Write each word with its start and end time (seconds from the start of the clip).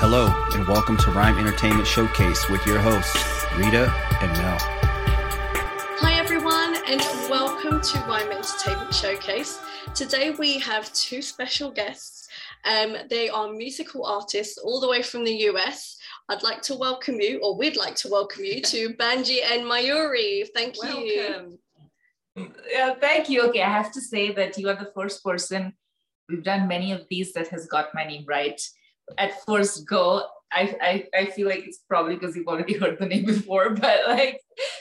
Hello, 0.00 0.32
and 0.54 0.64
welcome 0.68 0.96
to 0.98 1.10
Rhyme 1.10 1.38
Entertainment 1.38 1.84
Showcase 1.84 2.48
with 2.48 2.64
your 2.64 2.78
hosts, 2.78 3.16
Rita 3.56 3.92
and 4.20 4.32
Mel. 4.34 4.56
Hi, 5.98 6.20
everyone, 6.20 6.76
and 6.86 7.00
welcome 7.28 7.80
to 7.80 7.98
Rhyme 8.06 8.30
Entertainment 8.30 8.94
Showcase. 8.94 9.58
Today 9.96 10.30
we 10.30 10.60
have 10.60 10.92
two 10.92 11.20
special 11.20 11.72
guests. 11.72 12.28
Um, 12.64 12.94
they 13.10 13.28
are 13.28 13.52
musical 13.52 14.06
artists 14.06 14.56
all 14.58 14.78
the 14.78 14.88
way 14.88 15.02
from 15.02 15.24
the 15.24 15.34
US. 15.50 15.98
I'd 16.28 16.44
like 16.44 16.62
to 16.62 16.76
welcome 16.76 17.20
you, 17.20 17.40
or 17.42 17.58
we'd 17.58 17.76
like 17.76 17.96
to 17.96 18.08
welcome 18.08 18.44
you 18.44 18.62
to 18.62 18.90
Banji 19.00 19.38
and 19.50 19.62
Mayuri. 19.62 20.46
Thank 20.54 20.76
you. 20.76 21.26
Welcome. 21.28 21.58
Yeah, 22.70 22.94
thank 23.00 23.28
you. 23.28 23.42
Okay, 23.48 23.62
I 23.62 23.72
have 23.72 23.90
to 23.94 24.00
say 24.00 24.30
that 24.30 24.56
you 24.58 24.68
are 24.68 24.76
the 24.76 24.92
first 24.94 25.24
person. 25.24 25.72
We've 26.28 26.44
done 26.44 26.68
many 26.68 26.92
of 26.92 27.04
these 27.10 27.32
that 27.32 27.48
has 27.48 27.66
got 27.66 27.92
my 27.94 28.04
name 28.04 28.26
right 28.28 28.60
at 29.16 29.44
first 29.44 29.86
go. 29.86 30.24
I, 30.50 30.76
I, 30.80 31.18
I 31.18 31.26
feel 31.26 31.46
like 31.46 31.66
it's 31.66 31.78
probably 31.88 32.14
because 32.14 32.34
you've 32.34 32.48
already 32.48 32.74
heard 32.74 32.98
the 32.98 33.06
name 33.06 33.24
before, 33.26 33.70
but 33.70 34.00
like, 34.08 34.40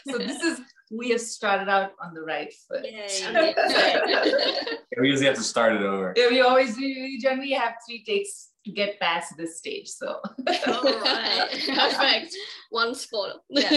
so 0.10 0.18
this 0.18 0.42
is, 0.42 0.62
we 0.90 1.10
have 1.10 1.22
started 1.22 1.68
out 1.70 1.92
on 2.02 2.14
the 2.14 2.22
right 2.22 2.54
foot. 2.68 2.84
we 5.00 5.10
usually 5.10 5.28
have 5.28 5.36
to 5.36 5.44
start 5.44 5.76
it 5.76 5.82
over. 5.82 6.14
Yeah, 6.16 6.30
we 6.30 6.42
always, 6.42 6.78
we 6.78 7.20
generally 7.22 7.52
have 7.52 7.74
three 7.86 8.04
takes 8.04 8.50
to 8.66 8.72
get 8.72 9.00
past 9.00 9.36
this 9.38 9.58
stage, 9.58 9.88
so. 9.88 10.08
All 10.08 10.84
right, 10.84 11.50
perfect. 11.76 12.36
One 12.70 12.96
spot. 12.96 13.38
Yeah. 13.50 13.70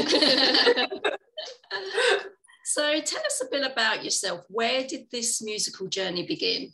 so 2.65 3.01
tell 3.01 3.25
us 3.27 3.43
a 3.43 3.51
bit 3.51 3.71
about 3.71 4.05
yourself. 4.05 4.45
Where 4.49 4.87
did 4.87 5.07
this 5.11 5.43
musical 5.43 5.89
journey 5.89 6.27
begin? 6.27 6.73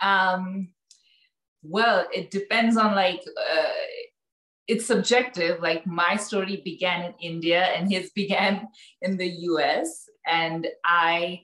Um, 0.00 0.68
well 1.68 2.06
it 2.12 2.30
depends 2.30 2.76
on 2.76 2.94
like 2.94 3.22
uh, 3.26 3.72
it's 4.68 4.86
subjective. 4.86 5.60
Like 5.60 5.86
my 5.86 6.16
story 6.16 6.60
began 6.64 7.04
in 7.04 7.14
india 7.20 7.62
and 7.64 7.90
his 7.90 8.10
began 8.14 8.68
in 9.02 9.16
the 9.16 9.28
us 9.28 10.08
and 10.26 10.66
i 10.84 11.40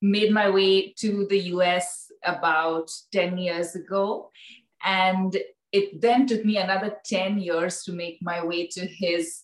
made 0.00 0.32
my 0.32 0.50
way 0.50 0.92
to 0.98 1.26
the 1.30 1.40
us 1.40 2.10
about 2.24 2.90
10 3.12 3.38
years 3.38 3.76
ago 3.76 4.30
and 4.84 5.36
it 5.70 6.00
then 6.00 6.26
took 6.26 6.44
me 6.44 6.56
another 6.56 6.96
10 7.04 7.38
years 7.38 7.82
to 7.84 7.92
make 7.92 8.18
my 8.20 8.44
way 8.44 8.66
to 8.66 8.84
his 8.84 9.42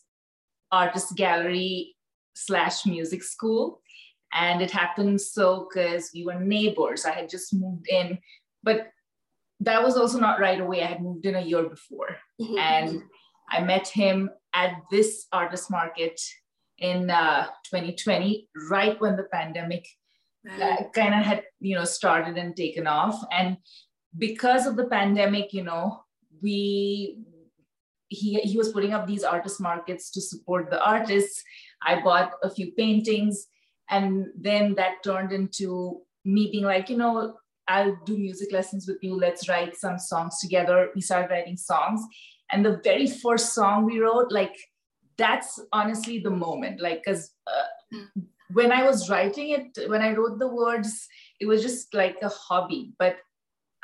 artist 0.73 1.15
gallery 1.17 1.95
slash 2.35 2.85
music 2.87 3.23
school 3.23 3.81
and 4.33 4.61
it 4.61 4.71
happened 4.71 5.21
so 5.21 5.67
because 5.67 6.11
we 6.13 6.25
were 6.25 6.39
neighbors. 6.39 7.07
I 7.07 7.13
had 7.13 7.31
just 7.31 7.55
moved 7.55 7.89
in 7.89 8.19
but 8.63 8.89
that 9.61 9.83
was 9.83 9.97
also 9.97 10.19
not 10.19 10.41
right 10.41 10.61
away. 10.61 10.83
I 10.83 10.87
had 10.87 11.03
moved 11.03 11.27
in 11.27 11.35
a 11.35 11.41
year 11.41 11.69
before, 11.69 12.17
mm-hmm. 12.41 12.59
and 12.59 13.03
I 13.51 13.61
met 13.63 13.89
him 13.89 14.31
at 14.55 14.75
this 14.91 15.27
artist 15.33 15.71
market 15.71 16.21
in 16.79 17.11
uh, 17.11 17.47
2020, 17.65 18.49
right 18.71 19.01
when 19.01 19.17
the 19.17 19.25
pandemic 19.33 19.87
uh, 20.49 20.77
kind 20.95 21.15
of 21.15 21.25
had 21.25 21.43
you 21.61 21.75
know 21.75 21.85
started 21.85 22.39
and 22.39 22.57
taken 22.57 22.87
off. 22.87 23.21
And 23.33 23.57
because 24.17 24.67
of 24.67 24.77
the 24.77 24.87
pandemic, 24.87 25.53
you 25.53 25.65
know, 25.65 26.01
we 26.43 27.19
he 28.09 28.41
he 28.41 28.57
was 28.57 28.73
putting 28.73 28.93
up 28.93 29.07
these 29.07 29.25
artist 29.25 29.61
markets 29.61 30.11
to 30.13 30.21
support 30.21 30.71
the 30.71 30.83
artists. 30.83 31.43
I 31.83 32.01
bought 32.01 32.33
a 32.43 32.51
few 32.51 32.73
paintings, 32.73 33.47
and 33.91 34.27
then 34.39 34.75
that 34.77 35.03
turned 35.05 35.33
into 35.33 36.03
me 36.25 36.51
being 36.51 36.65
like, 36.65 36.89
you 36.89 36.97
know, 36.97 37.35
I'll 37.69 37.97
do 38.07 38.17
music 38.17 38.51
lessons 38.51 38.89
with 38.89 38.99
you. 39.03 39.15
Let's 39.15 39.49
write 39.49 39.77
some 39.77 39.99
songs 39.99 40.41
together. 40.41 40.91
We 40.95 41.03
started 41.03 41.31
writing 41.31 41.57
songs. 41.57 42.03
And 42.51 42.65
the 42.65 42.81
very 42.83 43.07
first 43.07 43.55
song 43.55 43.85
we 43.85 44.01
wrote, 44.01 44.33
like, 44.33 44.57
that's 45.19 45.61
honestly 45.73 46.19
the 46.19 46.31
moment. 46.31 46.81
Like, 46.81 47.03
because 47.05 47.31
uh, 47.47 47.99
when 48.53 48.73
I 48.73 48.85
was 48.85 49.11
writing 49.11 49.51
it, 49.51 49.91
when 49.91 50.01
I 50.01 50.15
wrote 50.15 50.39
the 50.39 50.49
words, 50.49 51.07
it 51.41 51.47
was 51.47 51.63
just 51.63 51.93
like 51.93 52.17
a 52.23 52.31
hobby. 52.31 52.95
But 52.99 53.17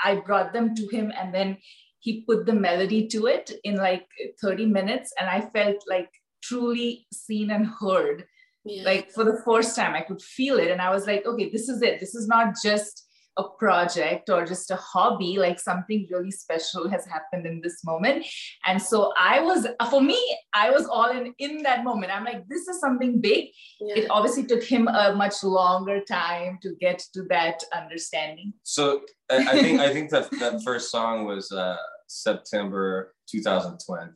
I 0.02 0.16
brought 0.16 0.52
them 0.52 0.74
to 0.74 0.86
him 0.88 1.12
and 1.18 1.34
then 1.34 1.58
he 2.00 2.22
put 2.22 2.46
the 2.46 2.52
melody 2.52 3.06
to 3.08 3.26
it 3.26 3.50
in 3.64 3.76
like 3.76 4.06
30 4.40 4.66
minutes. 4.66 5.12
And 5.20 5.28
I 5.28 5.42
felt 5.42 5.84
like 5.88 6.10
truly 6.42 7.06
seen 7.12 7.50
and 7.50 7.66
heard. 7.66 8.24
Yeah. 8.64 8.84
Like 8.84 9.10
for 9.10 9.24
the 9.24 9.42
first 9.44 9.76
time, 9.76 9.94
I 9.94 10.00
could 10.00 10.22
feel 10.22 10.58
it. 10.58 10.70
And 10.70 10.80
I 10.80 10.90
was 10.90 11.06
like, 11.06 11.26
okay, 11.26 11.50
this 11.50 11.68
is 11.68 11.82
it. 11.82 12.00
This 12.00 12.14
is 12.14 12.26
not 12.26 12.54
just 12.62 13.03
a 13.36 13.44
project 13.58 14.30
or 14.30 14.44
just 14.44 14.70
a 14.70 14.76
hobby 14.76 15.38
like 15.38 15.58
something 15.58 16.06
really 16.10 16.30
special 16.30 16.88
has 16.88 17.06
happened 17.06 17.46
in 17.46 17.60
this 17.60 17.84
moment. 17.84 18.24
And 18.66 18.80
so 18.80 19.12
i 19.18 19.40
was 19.40 19.66
for 19.90 20.00
me 20.00 20.18
i 20.52 20.70
was 20.70 20.86
all 20.86 21.10
in 21.10 21.34
in 21.38 21.62
that 21.62 21.84
moment. 21.84 22.14
I'm 22.14 22.24
like 22.24 22.46
this 22.48 22.68
is 22.68 22.80
something 22.80 23.20
big. 23.20 23.48
Yeah. 23.80 23.98
it 23.98 24.10
obviously 24.10 24.44
took 24.44 24.62
him 24.62 24.88
a 24.88 25.14
much 25.14 25.42
longer 25.42 26.00
time 26.00 26.58
to 26.62 26.74
get 26.80 26.98
to 27.14 27.22
that 27.30 27.62
understanding. 27.72 28.52
So 28.62 29.02
i, 29.30 29.36
I 29.36 29.62
think 29.62 29.80
i 29.80 29.92
think 29.92 30.10
that 30.10 30.30
that 30.32 30.62
first 30.64 30.90
song 30.90 31.24
was 31.24 31.50
uh 31.52 31.76
september 32.06 33.14
2020 33.30 34.12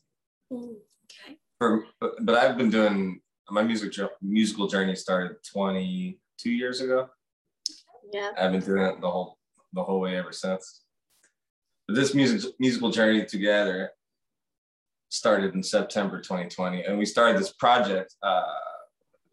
okay. 0.52 1.36
For, 1.58 1.84
but, 2.00 2.12
but 2.20 2.34
i've 2.34 2.56
been 2.56 2.70
doing 2.70 3.20
my 3.50 3.62
music 3.62 3.94
musical 4.20 4.68
journey 4.68 4.94
started 4.94 5.36
22 5.52 6.50
years 6.50 6.80
ago 6.80 7.08
yeah. 8.12 8.30
I've 8.38 8.52
been 8.52 8.60
doing 8.60 8.82
it 8.82 9.00
the 9.00 9.10
whole 9.10 9.38
the 9.72 9.82
whole 9.82 10.00
way 10.00 10.16
ever 10.16 10.32
since. 10.32 10.82
But 11.86 11.96
this 11.96 12.14
music 12.14 12.52
musical 12.58 12.90
journey 12.90 13.24
together 13.24 13.90
started 15.10 15.54
in 15.54 15.62
September 15.62 16.20
2020, 16.20 16.84
and 16.84 16.98
we 16.98 17.06
started 17.06 17.40
this 17.40 17.52
project, 17.54 18.14
uh, 18.22 18.42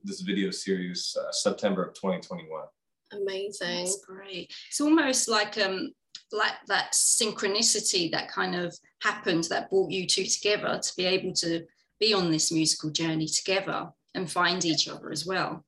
this 0.03 0.21
video 0.21 0.51
series, 0.51 1.15
uh, 1.19 1.31
September 1.31 1.83
of 1.83 1.93
2021. 1.95 2.63
Amazing, 3.11 3.85
That's 3.85 4.05
great. 4.05 4.53
It's 4.69 4.81
almost 4.81 5.29
like 5.29 5.57
um 5.57 5.91
like 6.31 6.53
that 6.67 6.93
synchronicity 6.93 8.11
that 8.11 8.29
kind 8.29 8.55
of 8.55 8.75
happened 9.01 9.45
that 9.45 9.69
brought 9.69 9.91
you 9.91 10.07
two 10.07 10.25
together 10.25 10.79
to 10.81 10.93
be 10.97 11.05
able 11.05 11.33
to 11.33 11.65
be 11.99 12.13
on 12.13 12.31
this 12.31 12.51
musical 12.51 12.89
journey 12.89 13.27
together 13.27 13.89
and 14.15 14.31
find 14.31 14.65
each 14.65 14.87
other 14.87 15.11
as 15.11 15.25
well 15.25 15.63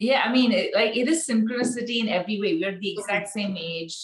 yeah 0.00 0.22
i 0.24 0.32
mean 0.32 0.50
it, 0.50 0.74
like 0.74 0.96
it 0.96 1.06
is 1.06 1.26
synchronicity 1.26 2.00
in 2.00 2.08
every 2.08 2.40
way. 2.40 2.58
We're 2.60 2.78
the 2.78 2.92
exact 2.92 3.28
same 3.28 3.56
age. 3.56 3.96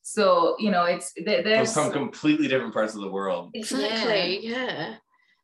So 0.00 0.56
you 0.58 0.70
know 0.70 0.84
it's 0.84 1.12
there, 1.24 1.42
there's 1.42 1.74
from 1.74 1.92
completely 1.92 2.48
different 2.48 2.72
parts 2.72 2.94
of 2.94 3.02
the 3.02 3.10
world. 3.10 3.50
Exactly 3.52 4.46
yeah. 4.46 4.56
yeah. 4.56 4.94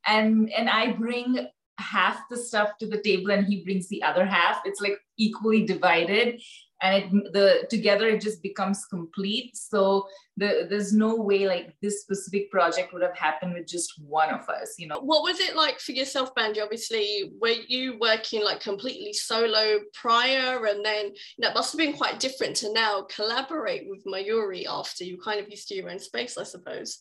And 0.07 0.51
and 0.53 0.71
i 0.71 0.93
bring 0.93 1.47
half 1.79 2.19
the 2.31 2.37
stuff 2.37 2.71
to 2.79 2.87
the 2.89 3.01
table 3.03 3.31
and 3.31 3.47
he 3.47 3.63
brings 3.63 3.89
the 3.89 4.03
other 4.03 4.25
half. 4.25 4.61
It's 4.65 4.81
like 4.81 4.99
equally 5.17 5.65
divided 5.65 6.41
and 6.81 6.97
it 6.97 7.33
the 7.33 7.67
together 7.69 8.07
it 8.09 8.21
just 8.21 8.43
becomes 8.43 8.85
complete. 8.87 9.57
So 9.57 10.07
the, 10.37 10.67
there's 10.71 10.93
no 10.93 11.17
way 11.17 11.47
like 11.47 11.75
this 11.83 12.03
specific 12.03 12.51
project 12.51 12.93
would 12.93 13.03
have 13.03 13.17
happened 13.17 13.55
with 13.55 13.67
just 13.67 13.95
one 14.01 14.31
of 14.31 14.49
us 14.49 14.77
you 14.79 14.87
know? 14.87 15.01
What 15.01 15.23
was 15.23 15.41
it 15.41 15.57
like 15.57 15.81
for 15.81 15.93
yourself 15.93 16.35
banji? 16.35 16.63
Obviously 16.63 17.33
were 17.41 17.49
you 17.49 17.99
working 18.01 18.45
like 18.45 18.61
completely 18.61 19.13
solo 19.13 19.81
prior? 19.93 20.65
And 20.67 20.85
then 20.85 21.13
that 21.39 21.55
must 21.55 21.73
have 21.73 21.79
been 21.79 21.97
quite 21.97 22.21
different 22.21 22.57
to 22.57 22.73
now 22.73 23.03
collaborate 23.03 23.89
with 23.89 24.05
mayuri 24.05 24.65
after 24.69 25.05
you 25.05 25.19
kind 25.19 25.41
of 25.41 25.49
used 25.49 25.69
to 25.69 25.75
your 25.75 25.91
own 25.91 25.99
space 25.99 26.39
i 26.39 26.45
suppose. 26.45 27.01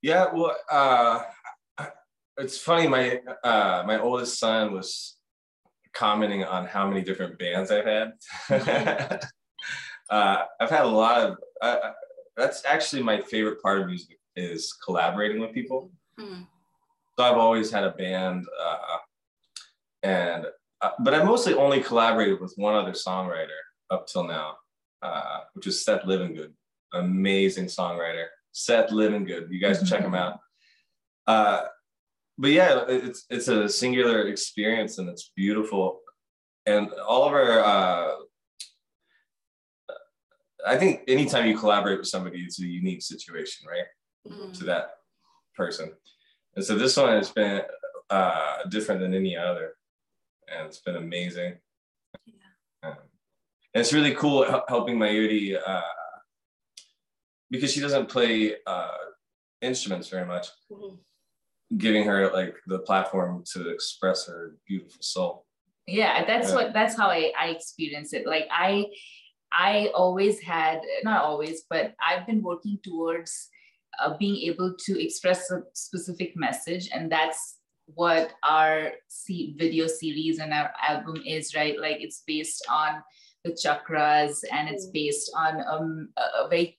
Yeah 0.00 0.26
well 0.34 0.56
uh 0.70 1.22
it's 2.38 2.58
funny 2.58 2.88
my 2.88 3.20
uh 3.44 3.84
my 3.86 4.00
oldest 4.00 4.38
son 4.38 4.72
was 4.72 5.18
commenting 5.94 6.44
on 6.44 6.66
how 6.66 6.88
many 6.88 7.02
different 7.02 7.38
bands 7.38 7.70
I've 7.70 7.84
had. 7.84 8.12
uh, 10.10 10.42
I've 10.60 10.70
had 10.70 10.84
a 10.84 10.88
lot 10.88 11.20
of. 11.20 11.36
Uh, 11.60 11.92
that's 12.36 12.64
actually 12.64 13.02
my 13.02 13.20
favorite 13.20 13.62
part 13.62 13.80
of 13.80 13.86
music 13.86 14.18
is 14.36 14.72
collaborating 14.84 15.40
with 15.40 15.52
people. 15.52 15.90
Mm. 16.18 16.46
So 17.18 17.24
I've 17.24 17.36
always 17.36 17.70
had 17.70 17.84
a 17.84 17.90
band, 17.90 18.46
uh, 18.60 18.96
and 20.02 20.46
uh, 20.80 20.90
but 21.00 21.14
I 21.14 21.22
mostly 21.22 21.54
only 21.54 21.80
collaborated 21.80 22.40
with 22.40 22.54
one 22.56 22.74
other 22.74 22.92
songwriter 22.92 23.48
up 23.90 24.06
till 24.06 24.24
now. 24.24 24.56
uh, 25.02 25.40
which 25.54 25.66
is 25.66 25.84
Seth 25.84 26.02
Livingood, 26.02 26.52
amazing 26.94 27.66
songwriter. 27.66 28.26
Seth 28.52 28.90
Livingood, 28.90 29.50
you 29.50 29.60
guys 29.60 29.88
check 29.88 30.00
him 30.00 30.14
out. 30.14 30.38
But 32.42 32.50
yeah, 32.50 32.84
it's 32.88 33.24
it's 33.30 33.46
a 33.46 33.68
singular 33.68 34.26
experience 34.26 34.98
and 34.98 35.08
it's 35.08 35.30
beautiful. 35.36 36.00
And 36.66 36.90
all 37.08 37.24
of 37.24 37.32
our, 37.32 37.60
uh, 37.60 38.14
I 40.66 40.76
think 40.76 41.02
anytime 41.06 41.46
you 41.46 41.56
collaborate 41.56 41.98
with 42.00 42.08
somebody, 42.08 42.40
it's 42.40 42.58
a 42.58 42.66
unique 42.66 43.02
situation, 43.02 43.68
right? 43.68 43.86
Mm. 44.26 44.58
To 44.58 44.64
that 44.64 44.86
person. 45.54 45.92
And 46.56 46.64
so 46.64 46.74
this 46.74 46.96
one 46.96 47.10
has 47.10 47.30
been 47.30 47.62
uh, 48.10 48.64
different 48.68 49.02
than 49.02 49.14
any 49.14 49.36
other, 49.36 49.74
and 50.48 50.66
it's 50.66 50.80
been 50.80 50.96
amazing. 50.96 51.58
Yeah. 52.26 52.34
Um, 52.82 52.96
and 53.72 53.82
it's 53.82 53.92
really 53.92 54.16
cool 54.16 54.44
helping 54.66 54.98
Mayuri 54.98 55.56
uh, 55.64 55.80
because 57.52 57.72
she 57.72 57.80
doesn't 57.80 58.08
play 58.08 58.56
uh, 58.66 58.98
instruments 59.60 60.08
very 60.08 60.26
much. 60.26 60.48
Mm-hmm 60.68 60.96
giving 61.76 62.04
her 62.04 62.30
like 62.32 62.54
the 62.66 62.78
platform 62.80 63.44
to 63.52 63.68
express 63.68 64.26
her 64.26 64.56
beautiful 64.66 65.00
soul 65.00 65.46
yeah 65.86 66.24
that's 66.24 66.50
yeah. 66.50 66.54
what 66.54 66.72
that's 66.72 66.96
how 66.96 67.08
I, 67.08 67.32
I 67.38 67.48
experience 67.48 68.12
it 68.12 68.26
like 68.26 68.46
i 68.50 68.86
i 69.52 69.90
always 69.94 70.40
had 70.40 70.80
not 71.04 71.24
always 71.24 71.64
but 71.68 71.94
i've 72.04 72.26
been 72.26 72.42
working 72.42 72.78
towards 72.82 73.48
uh, 74.00 74.16
being 74.16 74.36
able 74.50 74.74
to 74.86 75.02
express 75.02 75.50
a 75.50 75.62
specific 75.74 76.34
message 76.36 76.88
and 76.92 77.10
that's 77.10 77.58
what 77.86 78.32
our 78.42 78.92
C- 79.08 79.54
video 79.58 79.86
series 79.86 80.38
and 80.38 80.52
our 80.52 80.72
album 80.82 81.22
is 81.26 81.54
right 81.54 81.78
like 81.78 81.96
it's 82.00 82.22
based 82.26 82.64
on 82.70 83.02
the 83.44 83.50
chakras 83.50 84.38
and 84.52 84.68
it's 84.68 84.86
mm. 84.86 84.92
based 84.92 85.30
on 85.36 85.62
um, 85.68 86.08
a, 86.16 86.44
a 86.44 86.48
very 86.48 86.78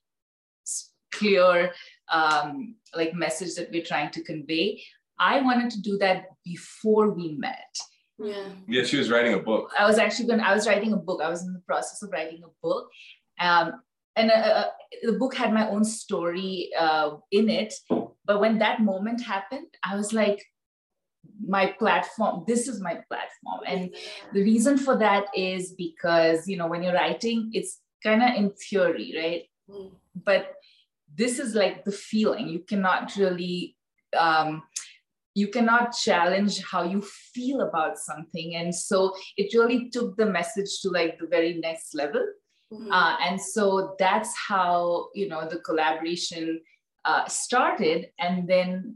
clear 1.14 1.72
um, 2.12 2.76
like 2.96 3.14
message 3.14 3.56
that 3.56 3.72
we're 3.72 3.84
trying 3.84 4.12
to 4.12 4.24
convey. 4.24 4.82
I 5.20 5.42
wanted 5.42 5.72
to 5.72 5.82
do 5.82 5.98
that 6.00 6.26
before 6.44 7.10
we 7.10 7.34
met. 7.34 7.78
Yeah. 8.20 8.50
Yeah, 8.68 8.84
she 8.84 8.98
was 8.98 9.10
writing 9.10 9.34
a 9.34 9.40
book. 9.40 9.72
I 9.78 9.86
was 9.86 9.98
actually 9.98 10.28
going. 10.28 10.40
I 10.40 10.54
was 10.54 10.68
writing 10.68 10.94
a 10.94 10.98
book. 10.98 11.22
I 11.22 11.30
was 11.30 11.44
in 11.44 11.54
the 11.54 11.62
process 11.62 12.02
of 12.04 12.12
writing 12.12 12.42
a 12.44 12.52
book, 12.62 12.90
um, 13.40 13.82
and 14.16 14.32
uh, 14.32 14.34
uh, 14.34 14.70
the 15.02 15.14
book 15.14 15.36
had 15.36 15.54
my 15.54 15.68
own 15.70 15.84
story 15.84 16.70
uh, 16.78 17.18
in 17.32 17.50
it. 17.50 17.74
But 18.26 18.40
when 18.40 18.60
that 18.60 18.82
moment 18.82 19.22
happened, 19.22 19.68
I 19.84 19.96
was 19.96 20.14
like, 20.14 20.44
my 21.46 21.68
platform. 21.80 22.44
This 22.48 22.68
is 22.68 22.82
my 22.82 23.02
platform, 23.10 23.62
and 23.68 23.94
the 24.34 24.44
reason 24.44 24.78
for 24.78 24.98
that 24.98 25.26
is 25.36 25.74
because 25.74 26.48
you 26.48 26.58
know 26.58 26.68
when 26.68 26.84
you're 26.84 26.94
writing, 26.94 27.50
it's 27.54 27.80
kind 28.04 28.22
of 28.22 28.36
in 28.36 28.52
theory, 28.52 29.14
right? 29.18 29.44
Mm. 29.70 29.92
But 30.24 30.54
this 31.16 31.40
is 31.40 31.56
like 31.56 31.84
the 31.86 31.92
feeling. 31.92 32.50
You 32.50 32.60
cannot 32.60 33.16
really 33.16 33.76
um, 34.18 34.64
you 35.36 35.48
cannot 35.48 35.96
challenge 35.96 36.62
how 36.62 36.84
you 36.84 37.02
feel 37.34 37.62
about 37.62 37.98
something. 37.98 38.56
And 38.56 38.74
so 38.74 39.16
it 39.36 39.58
really 39.58 39.90
took 39.90 40.16
the 40.16 40.28
message 40.28 40.82
to 40.82 40.90
like 40.90 41.18
the 41.18 41.28
very 41.28 41.56
next 41.56 41.96
level. 41.96 42.26
Mm-hmm. 42.72 42.92
uh, 42.92 43.18
and 43.20 43.40
so 43.40 43.96
that's 44.00 44.34
how 44.36 45.10
you 45.14 45.28
know 45.28 45.48
the 45.48 45.60
collaboration 45.60 46.60
uh, 47.06 47.28
started. 47.28 48.08
And 48.18 48.48
then 48.48 48.96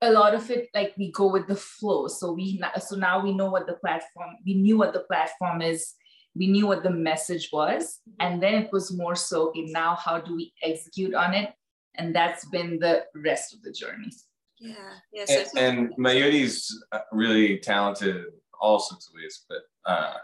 a 0.00 0.10
lot 0.10 0.34
of 0.34 0.50
it 0.50 0.68
like 0.74 0.92
we 0.98 1.12
go 1.12 1.30
with 1.30 1.46
the 1.46 1.54
flow. 1.54 2.08
So 2.08 2.32
we 2.32 2.60
so 2.80 2.96
now 2.96 3.22
we 3.22 3.32
know 3.34 3.50
what 3.50 3.66
the 3.66 3.74
platform 3.74 4.30
we 4.44 4.54
knew 4.54 4.78
what 4.78 4.92
the 4.92 5.00
platform 5.00 5.62
is 5.62 5.94
we 6.34 6.46
knew 6.46 6.66
what 6.66 6.82
the 6.82 6.90
message 6.90 7.50
was 7.52 8.00
and 8.20 8.42
then 8.42 8.54
it 8.54 8.72
was 8.72 8.92
more 8.92 9.14
so 9.14 9.48
okay 9.48 9.64
now 9.66 9.94
how 9.94 10.18
do 10.18 10.34
we 10.34 10.52
execute 10.62 11.14
on 11.14 11.34
it? 11.34 11.52
And 11.96 12.14
that's 12.14 12.46
been 12.46 12.78
the 12.78 13.04
rest 13.14 13.52
of 13.52 13.62
the 13.62 13.72
journey. 13.72 14.10
Yeah 14.58 14.94
yeah 15.12 15.24
so 15.26 15.44
and, 15.56 15.78
and 15.78 15.96
mayuri's 15.98 16.84
uh, 16.92 17.00
really 17.10 17.58
talented 17.58 18.24
all 18.60 18.78
sorts 18.78 19.08
of 19.08 19.14
ways 19.14 19.44
but 19.48 19.62
uh, 19.84 20.14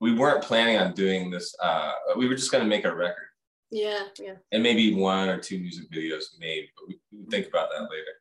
we 0.00 0.14
weren't 0.14 0.44
planning 0.44 0.76
on 0.76 0.92
doing 0.92 1.30
this 1.30 1.54
uh, 1.62 1.92
we 2.16 2.28
were 2.28 2.34
just 2.34 2.52
going 2.52 2.62
to 2.62 2.68
make 2.68 2.84
a 2.84 2.94
record. 2.94 3.28
Yeah 3.70 4.04
yeah. 4.18 4.34
And 4.52 4.62
maybe 4.62 4.94
one 4.94 5.28
or 5.28 5.38
two 5.38 5.58
music 5.58 5.90
videos 5.90 6.24
made 6.38 6.68
but 6.76 6.88
we, 6.88 7.00
we 7.12 7.24
think 7.30 7.48
about 7.48 7.70
that 7.70 7.82
later. 7.82 8.14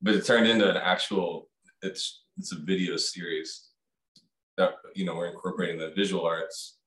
But 0.00 0.14
it 0.14 0.24
turned 0.24 0.46
into 0.46 0.70
an 0.70 0.76
actual 0.76 1.48
it's 1.82 2.22
it's 2.38 2.52
a 2.52 2.58
video 2.58 2.96
series. 2.96 3.50
that 3.60 3.73
you 4.94 5.04
know 5.04 5.14
we're 5.14 5.26
incorporating 5.26 5.78
the 5.78 5.90
visual 5.90 6.24
arts 6.24 6.78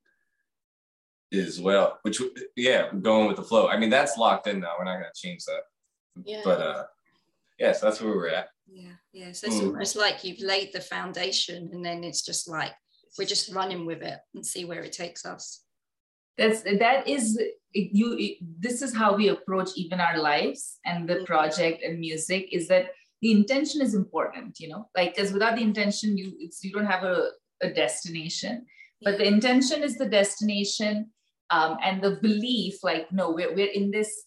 as 1.33 1.59
well 1.59 1.99
which 2.03 2.21
yeah 2.55 2.89
going 3.01 3.27
with 3.27 3.37
the 3.37 3.43
flow. 3.43 3.67
I 3.67 3.77
mean 3.77 3.89
that's 3.89 4.17
locked 4.17 4.47
in 4.47 4.59
now. 4.59 4.73
We're 4.77 4.85
not 4.85 4.93
going 4.93 5.11
to 5.13 5.27
change 5.27 5.43
that. 5.45 5.61
Yeah. 6.23 6.41
But 6.43 6.61
uh 6.61 6.83
yeah 7.59 7.73
so 7.73 7.85
that's 7.85 8.01
where 8.01 8.15
we're 8.15 8.29
at. 8.29 8.47
Yeah 8.67 8.93
yeah. 9.11 9.31
So 9.31 9.47
it's 9.47 9.57
mm. 9.57 9.67
almost 9.67 9.95
like 9.95 10.23
you've 10.23 10.41
laid 10.41 10.71
the 10.73 10.81
foundation 10.81 11.69
and 11.73 11.83
then 11.83 12.03
it's 12.03 12.21
just 12.21 12.47
like 12.47 12.71
we're 13.17 13.25
just 13.25 13.53
running 13.53 13.85
with 13.85 14.01
it 14.03 14.19
and 14.35 14.45
see 14.45 14.63
where 14.63 14.83
it 14.83 14.93
takes 14.93 15.25
us. 15.25 15.63
That's 16.37 16.61
that 16.61 17.07
is 17.07 17.41
you 17.73 18.35
this 18.59 18.81
is 18.81 18.95
how 18.95 19.15
we 19.15 19.29
approach 19.29 19.71
even 19.75 19.99
our 19.99 20.19
lives 20.19 20.79
and 20.85 21.09
the 21.09 21.15
mm-hmm. 21.15 21.25
project 21.25 21.83
and 21.83 21.99
music 21.99 22.49
is 22.51 22.67
that 22.67 22.91
the 23.21 23.31
intention 23.31 23.81
is 23.81 23.95
important 23.95 24.59
you 24.59 24.69
know? 24.69 24.87
Like 24.95 25.15
because 25.15 25.33
without 25.33 25.55
the 25.55 25.63
intention 25.63 26.17
you 26.17 26.33
it's 26.39 26.63
you 26.63 26.71
don't 26.71 26.85
have 26.85 27.03
a 27.03 27.31
a 27.61 27.69
destination 27.69 28.65
but 29.01 29.17
the 29.17 29.27
intention 29.27 29.83
is 29.83 29.97
the 29.97 30.09
destination 30.09 31.09
um, 31.49 31.77
and 31.83 32.01
the 32.01 32.17
belief 32.21 32.83
like 32.83 33.11
no 33.11 33.31
we're, 33.31 33.53
we're 33.53 33.71
in 33.71 33.91
this 33.91 34.25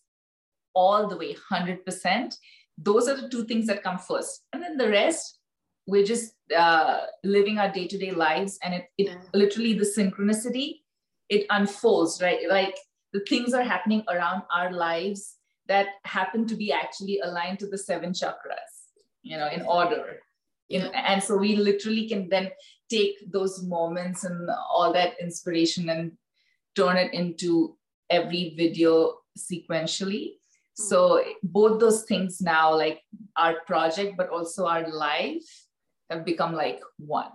all 0.74 1.08
the 1.08 1.16
way 1.16 1.34
100% 1.52 2.34
those 2.82 3.08
are 3.08 3.20
the 3.20 3.28
two 3.28 3.44
things 3.44 3.66
that 3.66 3.82
come 3.82 3.98
first. 3.98 4.44
And 4.52 4.62
then 4.62 4.76
the 4.76 4.88
rest 4.88 5.38
we're 5.86 6.04
just 6.04 6.34
uh, 6.56 7.00
living 7.24 7.58
our 7.58 7.72
day-to-day 7.72 8.12
lives 8.12 8.58
and 8.62 8.74
it, 8.74 8.84
it 8.96 9.06
yeah. 9.08 9.16
literally 9.34 9.72
the 9.74 9.84
synchronicity 9.84 10.80
it 11.28 11.46
unfolds 11.50 12.20
right? 12.22 12.38
Like 12.48 12.76
the 13.12 13.20
things 13.28 13.54
are 13.54 13.62
happening 13.62 14.04
around 14.08 14.42
our 14.54 14.72
lives 14.72 15.36
that 15.68 15.86
happen 16.04 16.46
to 16.46 16.54
be 16.54 16.72
actually 16.72 17.20
aligned 17.24 17.58
to 17.60 17.66
the 17.66 17.78
seven 17.78 18.12
chakras 18.12 18.72
you 19.22 19.36
know 19.36 19.48
in 19.48 19.62
order 19.62 20.18
and 20.70 21.22
so 21.22 21.36
we 21.36 21.56
literally 21.56 22.08
can 22.08 22.28
then 22.28 22.50
take 22.88 23.16
those 23.30 23.62
moments 23.62 24.24
and 24.24 24.48
all 24.72 24.92
that 24.92 25.14
inspiration 25.20 25.88
and 25.90 26.12
turn 26.76 26.96
it 26.96 27.12
into 27.12 27.76
every 28.08 28.54
video 28.56 29.14
sequentially 29.38 30.34
mm-hmm. 30.34 30.82
so 30.82 31.22
both 31.42 31.80
those 31.80 32.04
things 32.04 32.40
now 32.40 32.74
like 32.74 33.00
our 33.36 33.56
project 33.66 34.16
but 34.16 34.28
also 34.28 34.66
our 34.66 34.88
life 34.90 35.66
have 36.10 36.24
become 36.24 36.52
like 36.52 36.80
one 36.98 37.30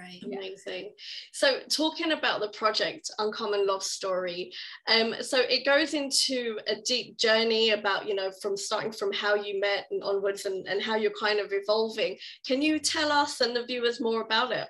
Right, 0.00 0.22
amazing. 0.24 0.92
So, 1.32 1.58
talking 1.68 2.12
about 2.12 2.40
the 2.40 2.48
project 2.48 3.10
Uncommon 3.18 3.66
Love 3.66 3.82
Story, 3.82 4.50
um, 4.88 5.14
so 5.20 5.40
it 5.40 5.66
goes 5.66 5.92
into 5.92 6.58
a 6.66 6.76
deep 6.76 7.18
journey 7.18 7.70
about, 7.70 8.08
you 8.08 8.14
know, 8.14 8.30
from 8.40 8.56
starting 8.56 8.92
from 8.92 9.12
how 9.12 9.34
you 9.34 9.60
met 9.60 9.86
and 9.90 10.02
onwards 10.02 10.46
and, 10.46 10.66
and 10.66 10.80
how 10.80 10.96
you're 10.96 11.12
kind 11.20 11.38
of 11.38 11.48
evolving. 11.50 12.16
Can 12.46 12.62
you 12.62 12.78
tell 12.78 13.12
us 13.12 13.42
and 13.42 13.54
the 13.54 13.66
viewers 13.66 14.00
more 14.00 14.22
about 14.22 14.52
it? 14.52 14.68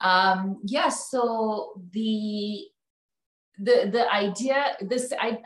Um, 0.00 0.60
yes, 0.64 0.72
yeah, 0.72 0.88
so 0.88 1.82
the 1.92 2.64
the 3.58 3.90
the 3.92 4.10
idea 4.12 4.76
this 4.80 5.12
I 5.18 5.38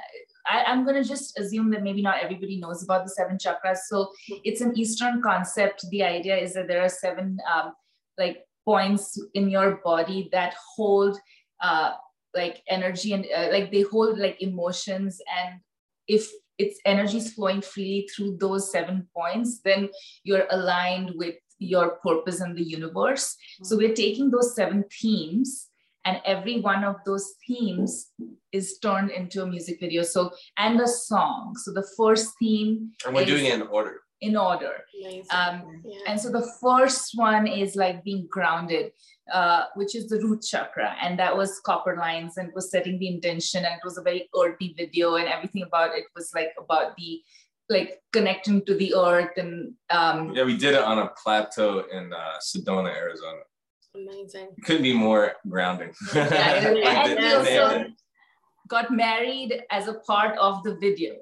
I, 0.50 0.72
am 0.72 0.84
going 0.84 1.00
to 1.00 1.08
just 1.08 1.38
assume 1.38 1.70
that 1.70 1.82
maybe 1.82 2.02
not 2.02 2.22
everybody 2.22 2.56
knows 2.58 2.82
about 2.82 3.04
the 3.04 3.10
seven 3.10 3.38
chakras. 3.38 3.78
So 3.88 4.10
it's 4.44 4.60
an 4.60 4.76
Eastern 4.76 5.22
concept. 5.22 5.86
The 5.90 6.02
idea 6.02 6.36
is 6.36 6.54
that 6.54 6.66
there 6.68 6.82
are 6.82 6.88
seven 6.88 7.38
um, 7.52 7.72
like 8.18 8.44
points 8.64 9.20
in 9.34 9.48
your 9.48 9.80
body 9.84 10.28
that 10.32 10.54
hold 10.76 11.18
uh, 11.62 11.92
like 12.34 12.62
energy 12.68 13.12
and 13.12 13.26
uh, 13.34 13.48
like 13.52 13.70
they 13.70 13.82
hold 13.82 14.18
like 14.18 14.42
emotions. 14.42 15.20
And 15.38 15.60
if 16.08 16.28
it's 16.58 16.78
energy 16.84 17.18
is 17.18 17.32
flowing 17.32 17.62
freely 17.62 18.08
through 18.14 18.38
those 18.38 18.70
seven 18.70 19.08
points, 19.16 19.60
then 19.64 19.88
you're 20.24 20.46
aligned 20.50 21.12
with 21.14 21.36
your 21.58 21.98
purpose 22.02 22.40
in 22.40 22.54
the 22.54 22.62
universe. 22.62 23.36
So 23.62 23.76
we're 23.76 23.94
taking 23.94 24.30
those 24.30 24.54
seven 24.54 24.84
themes 25.00 25.69
and 26.04 26.20
every 26.24 26.60
one 26.60 26.84
of 26.84 26.96
those 27.04 27.34
themes 27.46 28.10
is 28.52 28.78
turned 28.78 29.10
into 29.10 29.42
a 29.42 29.46
music 29.46 29.78
video. 29.80 30.02
So 30.02 30.30
and 30.56 30.80
a 30.80 30.88
song. 30.88 31.54
So 31.62 31.72
the 31.72 31.86
first 31.96 32.32
theme 32.38 32.92
and 33.06 33.14
we're 33.14 33.24
doing 33.24 33.46
it 33.46 33.54
in 33.54 33.66
order. 33.66 34.00
in 34.20 34.36
order. 34.36 34.84
Um, 35.30 35.82
yeah. 35.84 35.98
and 36.08 36.20
so 36.20 36.30
the 36.30 36.50
first 36.60 37.12
one 37.14 37.46
is 37.46 37.76
like 37.76 38.02
being 38.04 38.26
grounded 38.30 38.92
uh, 39.32 39.64
which 39.74 39.94
is 39.94 40.08
the 40.08 40.18
root 40.18 40.42
chakra. 40.42 40.96
And 41.00 41.18
that 41.18 41.36
was 41.36 41.60
copper 41.64 41.96
lines 41.96 42.36
and 42.36 42.50
was 42.54 42.70
setting 42.70 42.98
the 42.98 43.08
intention. 43.08 43.64
And 43.64 43.74
it 43.74 43.84
was 43.84 43.98
a 43.98 44.02
very 44.02 44.28
earthy 44.36 44.74
video. 44.76 45.16
And 45.16 45.28
everything 45.28 45.62
about 45.62 45.96
it 45.96 46.04
was 46.14 46.30
like 46.34 46.52
about 46.58 46.96
the 46.96 47.22
like 47.68 48.00
connecting 48.12 48.64
to 48.64 48.74
the 48.74 48.92
earth 48.96 49.30
and 49.36 49.72
um, 49.90 50.34
yeah 50.34 50.42
we 50.42 50.56
did 50.56 50.74
it 50.74 50.82
on 50.82 50.98
a 50.98 51.08
plateau 51.22 51.84
in 51.92 52.12
uh, 52.12 52.34
sedona 52.42 52.92
arizona 52.92 53.38
Amazing. 53.94 54.48
Couldn't 54.64 54.82
be 54.82 54.94
more 54.94 55.32
grounding. 55.48 55.92
Yeah, 56.14 56.54
and, 56.54 56.78
and 56.78 57.18
we 57.18 57.58
also 57.58 57.84
got 58.68 58.92
married 58.92 59.62
as 59.70 59.88
a 59.88 59.94
part 60.06 60.38
of 60.38 60.62
the 60.62 60.76
video. 60.76 61.14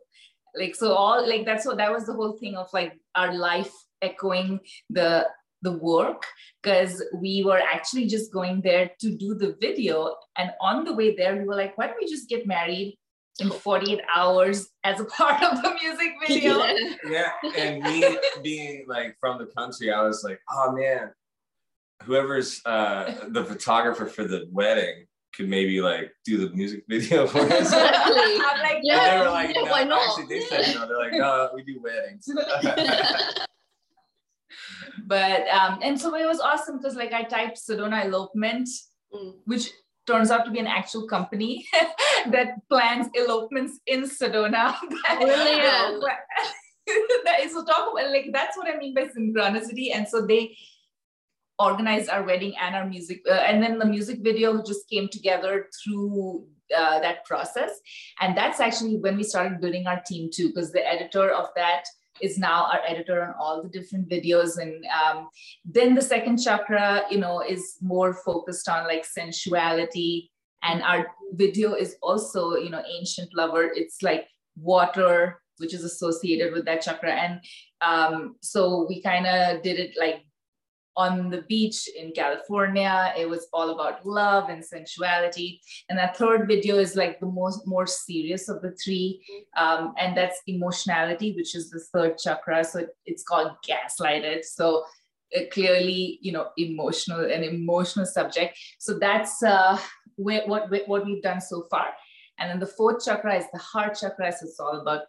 Like 0.55 0.75
so 0.75 0.93
all 0.93 1.27
like 1.27 1.45
that's 1.45 1.67
what 1.67 1.79
that 1.79 1.93
was 1.93 2.07
the 2.07 2.15
whole 2.15 2.33
thing 2.33 2.57
of 2.57 2.69
like 2.73 2.99
our 3.15 3.35
life 3.35 3.73
echoing 4.03 4.61
the 4.91 5.27
the 5.63 5.73
work 5.73 6.25
because 6.63 7.03
we 7.15 7.43
were 7.45 7.61
actually 7.61 8.07
just 8.07 8.33
going 8.33 8.61
there 8.63 8.91
to 9.01 9.17
do 9.17 9.35
the 9.35 9.57
video 9.61 10.15
and 10.37 10.53
on 10.61 10.85
the 10.85 10.95
way 10.95 11.17
there 11.17 11.37
we 11.37 11.45
were 11.45 11.57
like 11.57 11.77
why 11.77 11.89
don't 11.89 11.97
we 12.01 12.09
just 12.09 12.29
get 12.29 12.47
married 12.47 12.97
in 13.41 13.51
48 13.51 14.01
hours 14.15 14.69
as 14.85 15.01
a 15.01 15.05
part 15.05 15.43
of 15.43 15.63
the 15.63 15.75
music 15.83 16.13
video 16.27 16.59
yeah, 17.09 17.33
and 17.57 17.83
me 17.83 18.19
being 18.43 18.85
like 18.89 19.17
from 19.21 19.39
the 19.39 19.47
country, 19.47 19.93
I 19.93 20.03
was 20.03 20.25
like, 20.25 20.41
oh 20.51 20.73
man, 20.73 21.11
whoever's 22.05 22.61
uh, 22.65 23.15
the 23.29 23.45
photographer 23.45 24.07
for 24.07 24.25
the 24.25 24.47
wedding 24.51 25.07
could 25.35 25.49
maybe 25.49 25.81
like 25.81 26.11
do 26.25 26.39
the 26.39 26.55
music 26.55 26.85
video 26.89 27.27
for 27.27 27.41
us. 27.41 27.53
Exactly. 27.61 28.17
I'm 28.17 28.61
like 28.61 28.79
Yeah. 28.83 29.19
They 29.19 29.25
were 29.25 29.31
like, 29.31 29.55
yeah, 29.55 29.63
no, 29.63 29.71
why 29.71 29.85
not? 29.85 30.19
Actually, 30.19 30.41
they 30.41 30.45
said 30.47 30.75
no. 30.75 30.87
They're 30.89 30.99
like, 30.99 31.13
no, 31.13 31.51
we 31.55 31.63
do 31.65 31.81
weddings. 31.83 32.29
but 35.07 35.47
um 35.49 35.79
and 35.83 36.01
so 36.01 36.15
it 36.17 36.27
was 36.27 36.41
awesome 36.41 36.79
because 36.79 36.97
like 36.97 37.13
i 37.13 37.23
typed 37.23 37.57
sedona 37.59 38.05
elopement 38.05 38.69
Mm. 39.15 39.37
which 39.47 39.71
turns 40.07 40.31
out 40.31 40.45
to 40.45 40.51
be 40.51 40.59
an 40.59 40.67
actual 40.67 41.07
company 41.07 41.65
that 42.31 42.49
plans 42.69 43.07
elopements 43.17 43.81
in 43.87 44.03
sedona 44.03 44.75
Brilliant. 45.19 46.05
that 47.25 47.41
is 47.41 47.53
so 47.53 47.65
talk 47.65 47.91
about 47.93 48.11
like 48.11 48.27
that's 48.35 48.55
what 48.59 48.69
i 48.69 48.77
mean 48.77 48.93
by 48.93 49.05
synchronicity 49.07 49.95
and 49.95 50.07
so 50.07 50.27
they 50.27 50.55
organized 51.59 52.09
our 52.09 52.23
wedding 52.23 52.55
and 52.61 52.75
our 52.75 52.87
music 52.87 53.21
uh, 53.29 53.33
and 53.33 53.63
then 53.63 53.79
the 53.79 53.85
music 53.85 54.21
video 54.23 54.63
just 54.63 54.89
came 54.89 55.09
together 55.09 55.69
through 55.83 56.47
uh, 56.77 57.01
that 57.01 57.25
process. 57.25 57.71
And 58.21 58.37
that's 58.37 58.61
actually 58.61 58.97
when 58.99 59.17
we 59.17 59.23
started 59.23 59.61
building 59.61 59.87
our 59.87 60.03
team 60.07 60.31
too 60.33 60.49
because 60.49 60.73
the 60.73 60.87
editor 60.87 61.31
of 61.31 61.47
that 61.57 61.85
is 62.21 62.37
now 62.37 62.65
our 62.65 62.81
editor 62.87 63.23
on 63.23 63.35
all 63.39 63.63
the 63.63 63.69
different 63.69 64.09
videos. 64.09 64.59
And 64.59 64.85
um, 64.87 65.29
then 65.65 65.95
the 65.95 66.03
second 66.03 66.39
chakra 66.39 67.03
you 67.11 67.19
know 67.19 67.41
is 67.41 67.77
more 67.81 68.15
focused 68.15 68.69
on 68.69 68.87
like 68.87 69.05
sensuality. 69.07 70.31
And 70.63 70.83
our 70.83 71.07
video 71.33 71.75
is 71.75 71.97
also 72.03 72.57
you 72.57 72.71
know 72.71 72.83
ancient 72.99 73.31
lover. 73.35 73.71
It's 73.75 74.03
like 74.03 74.27
water 74.57 75.41
which 75.59 75.75
is 75.75 75.83
associated 75.83 76.53
with 76.53 76.65
that 76.65 76.83
chakra. 76.83 77.13
And 77.13 77.41
um, 77.81 78.37
so 78.41 78.87
we 78.89 79.03
kind 79.03 79.27
of 79.27 79.63
did 79.63 79.79
it 79.79 79.95
like 79.99 80.23
on 80.99 81.31
the 81.31 81.43
beach 81.43 81.89
in 81.97 82.13
California. 82.13 83.15
It 83.17 83.29
was 83.29 83.47
all 83.53 83.71
about 83.71 84.05
love 84.05 84.51
and 84.51 84.63
sensuality. 84.63 85.61
And 85.89 85.97
that 85.99 86.17
third 86.17 86.49
video 86.49 86.77
is 86.77 86.97
like 86.97 87.21
the 87.21 87.33
most 87.43 87.67
more 87.67 87.87
serious 87.87 88.49
of 88.49 88.61
the 88.63 88.73
three, 88.85 89.23
um, 89.57 89.95
and 89.97 90.17
that's 90.17 90.41
emotionality, 90.47 91.29
which 91.37 91.55
is 91.55 91.71
the 91.71 91.81
third 91.93 92.19
chakra. 92.19 92.65
So 92.65 92.81
it- 92.81 92.97
it's 93.07 93.23
called 93.23 93.53
gaslighted. 93.69 94.45
So 94.45 94.85
it 95.31 95.51
clearly, 95.51 96.19
you 96.21 96.33
know, 96.33 96.47
emotional, 96.57 97.21
an 97.37 97.45
emotional 97.45 98.07
subject. 98.07 98.59
So 98.79 98.99
that's 98.99 99.43
uh, 99.43 99.79
where, 100.17 100.43
what 100.51 100.63
what 100.91 101.07
we've 101.07 101.23
done 101.31 101.41
so 101.41 101.59
far. 101.71 101.89
And 102.39 102.51
then 102.51 102.61
the 102.61 102.75
fourth 102.79 103.05
chakra 103.05 103.37
is 103.37 103.47
the 103.53 103.59
heart 103.71 103.95
chakra. 104.01 104.33
So 104.33 104.47
it's 104.47 104.61
all 104.61 104.81
about 104.81 105.03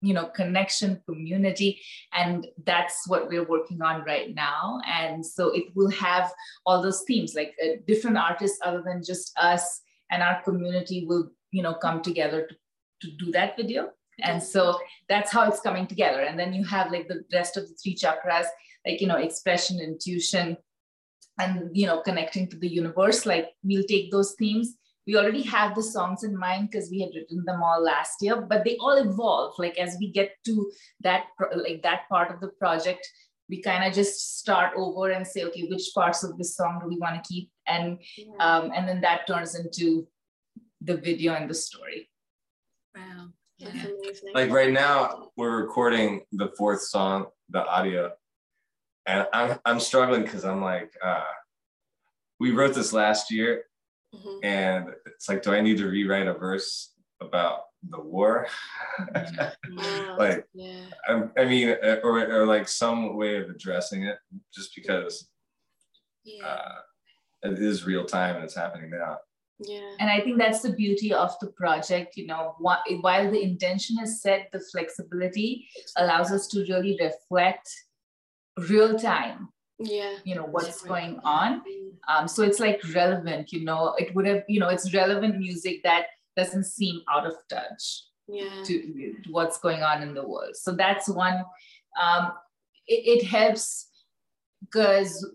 you 0.00 0.14
know 0.14 0.26
connection 0.26 1.00
community 1.06 1.80
and 2.12 2.46
that's 2.64 3.08
what 3.08 3.28
we're 3.28 3.46
working 3.46 3.82
on 3.82 4.04
right 4.04 4.34
now. 4.34 4.80
And 4.86 5.24
so 5.24 5.48
it 5.48 5.64
will 5.74 5.90
have 5.90 6.32
all 6.66 6.82
those 6.82 7.02
themes 7.06 7.34
like 7.34 7.54
uh, 7.62 7.78
different 7.86 8.16
artists 8.16 8.58
other 8.64 8.82
than 8.84 9.02
just 9.04 9.36
us 9.38 9.80
and 10.10 10.22
our 10.22 10.42
community 10.42 11.04
will 11.06 11.30
you 11.50 11.62
know 11.62 11.74
come 11.74 12.02
together 12.02 12.46
to, 12.46 12.54
to 13.02 13.16
do 13.16 13.32
that 13.32 13.56
video. 13.56 13.90
And 14.20 14.42
so 14.42 14.78
that's 15.08 15.30
how 15.30 15.48
it's 15.48 15.60
coming 15.60 15.86
together. 15.86 16.22
And 16.22 16.38
then 16.38 16.52
you 16.52 16.64
have 16.64 16.90
like 16.90 17.06
the 17.06 17.22
rest 17.32 17.56
of 17.56 17.68
the 17.68 17.74
three 17.74 17.94
chakras 17.94 18.46
like 18.86 19.00
you 19.00 19.06
know 19.06 19.16
expression 19.16 19.80
intuition 19.80 20.56
and 21.38 21.70
you 21.72 21.86
know 21.86 22.00
connecting 22.02 22.48
to 22.48 22.56
the 22.56 22.68
universe. 22.68 23.26
Like 23.26 23.50
we'll 23.62 23.84
take 23.84 24.10
those 24.10 24.34
themes 24.38 24.76
we 25.08 25.16
already 25.16 25.42
have 25.42 25.74
the 25.74 25.82
songs 25.82 26.22
in 26.22 26.36
mind 26.38 26.68
because 26.70 26.90
we 26.90 27.00
had 27.00 27.10
written 27.14 27.42
them 27.46 27.62
all 27.62 27.82
last 27.82 28.20
year 28.20 28.42
but 28.42 28.62
they 28.62 28.76
all 28.76 28.98
evolve. 28.98 29.54
Like 29.58 29.78
as 29.78 29.96
we 29.98 30.12
get 30.12 30.32
to 30.44 30.70
that 31.00 31.24
like 31.56 31.82
that 31.82 32.02
part 32.10 32.30
of 32.32 32.40
the 32.40 32.48
project 32.48 33.08
we 33.48 33.62
kind 33.62 33.82
of 33.84 33.94
just 33.94 34.38
start 34.38 34.72
over 34.76 35.10
and 35.10 35.26
say 35.26 35.44
okay 35.44 35.66
which 35.70 35.88
parts 35.94 36.22
of 36.22 36.36
this 36.36 36.54
song 36.54 36.78
do 36.82 36.88
we 36.88 36.98
want 36.98 37.16
to 37.16 37.26
keep? 37.26 37.50
And 37.66 37.98
um, 38.38 38.70
and 38.74 38.86
then 38.86 39.00
that 39.00 39.26
turns 39.26 39.54
into 39.54 40.06
the 40.82 40.96
video 40.96 41.34
and 41.34 41.48
the 41.48 41.54
story. 41.54 42.10
Wow. 42.94 43.28
Yeah. 43.56 43.72
like 44.34 44.50
right 44.50 44.70
now, 44.70 45.30
we're 45.36 45.56
recording 45.60 46.20
the 46.30 46.52
fourth 46.56 46.82
song, 46.82 47.26
the 47.48 47.66
audio, 47.66 48.12
and 49.06 49.26
I'm 49.32 49.58
I'm 49.64 49.80
struggling 49.80 50.22
because 50.22 50.44
I'm 50.44 50.62
like, 50.62 50.92
uh, 51.02 51.24
we 52.38 52.52
wrote 52.52 52.74
this 52.74 52.92
last 52.92 53.32
year, 53.32 53.64
Mhm. 54.14 54.38
and 54.42 54.94
it's 55.06 55.28
like, 55.28 55.42
do 55.42 55.52
I 55.52 55.60
need 55.60 55.78
to 55.78 55.86
rewrite 55.88 56.26
a 56.28 56.34
verse 56.34 56.94
about 57.20 57.64
the 57.90 58.00
war? 58.00 58.46
Ah, 59.80 60.14
like, 60.18 60.44
yeah. 60.54 60.86
I, 61.06 61.22
I 61.38 61.44
mean, 61.44 61.68
uh, 61.70 62.00
or, 62.02 62.18
or 62.26 62.46
like 62.46 62.66
some 62.68 63.16
way 63.16 63.36
of 63.36 63.48
addressing 63.50 64.04
it, 64.04 64.18
just 64.52 64.74
because 64.74 65.28
Yeah. 66.24 66.44
uh, 66.46 66.78
it 67.44 67.58
is 67.60 67.84
real 67.86 68.04
time 68.04 68.36
and 68.36 68.44
it's 68.44 68.56
happening 68.56 68.90
now. 68.90 69.18
Yeah. 69.60 69.90
and 69.98 70.08
i 70.08 70.20
think 70.20 70.38
that's 70.38 70.62
the 70.62 70.72
beauty 70.72 71.12
of 71.12 71.34
the 71.40 71.48
project 71.62 72.16
you 72.16 72.26
know 72.30 72.54
while 72.60 73.30
the 73.34 73.42
intention 73.42 73.96
is 74.00 74.22
set 74.22 74.48
the 74.52 74.60
flexibility 74.70 75.66
allows 75.96 76.30
us 76.30 76.46
to 76.52 76.58
really 76.72 76.96
reflect 77.00 77.68
real 78.70 78.96
time 78.96 79.48
Yeah. 79.78 80.16
you 80.24 80.34
know 80.34 80.44
what's 80.44 80.82
going 80.82 81.20
on 81.24 81.62
um, 82.08 82.26
so 82.26 82.42
it's 82.42 82.58
like 82.58 82.80
relevant 82.94 83.52
you 83.52 83.64
know 83.64 83.94
it 83.98 84.14
would 84.14 84.26
have 84.26 84.42
you 84.48 84.58
know 84.60 84.68
it's 84.68 84.92
relevant 84.92 85.38
music 85.38 85.82
that 85.84 86.06
doesn't 86.36 86.64
seem 86.64 87.00
out 87.12 87.26
of 87.26 87.34
touch 87.48 88.02
Yeah. 88.26 88.62
to, 88.64 88.74
to 89.22 89.30
what's 89.30 89.58
going 89.58 89.82
on 89.82 90.02
in 90.02 90.14
the 90.14 90.26
world 90.26 90.56
so 90.56 90.72
that's 90.72 91.08
one 91.08 91.44
um, 92.00 92.32
it, 92.86 93.20
it 93.22 93.26
helps 93.26 93.88
because 94.60 95.26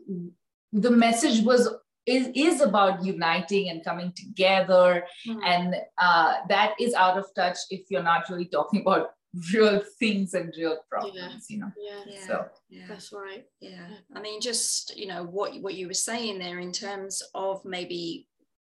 the 0.72 0.92
message 0.92 1.44
was 1.44 1.70
is, 2.06 2.28
is 2.36 2.60
about 2.60 3.04
uniting 3.06 3.70
and 3.70 3.84
coming 3.84 4.12
together 4.16 5.06
Mm. 5.28 5.40
and 5.46 5.76
uh, 5.98 6.34
that 6.50 6.74
is 6.80 6.94
out 6.94 7.18
of 7.18 7.26
touch 7.34 7.58
if 7.70 7.82
you're 7.90 8.04
not 8.04 8.30
really 8.30 8.46
talking 8.46 8.82
about 8.82 9.12
real 9.54 9.82
things 10.00 10.34
and 10.36 10.54
real 10.58 10.78
problems 10.90 11.46
you 11.50 11.58
know 11.60 11.72
Yeah. 11.78 12.04
Yeah. 12.06 12.28
so 12.28 12.46
yeah. 12.70 12.86
That's 12.88 13.12
right. 13.12 13.46
Yeah, 13.62 13.88
I 14.16 14.22
mean, 14.22 14.42
just 14.42 14.96
you 14.98 15.08
know 15.08 15.24
what 15.24 15.56
what 15.62 15.74
you 15.76 15.88
were 15.88 15.94
saying 15.94 16.40
there 16.40 16.60
in 16.60 16.72
terms 16.72 17.22
of 17.34 17.64
maybe 17.66 18.28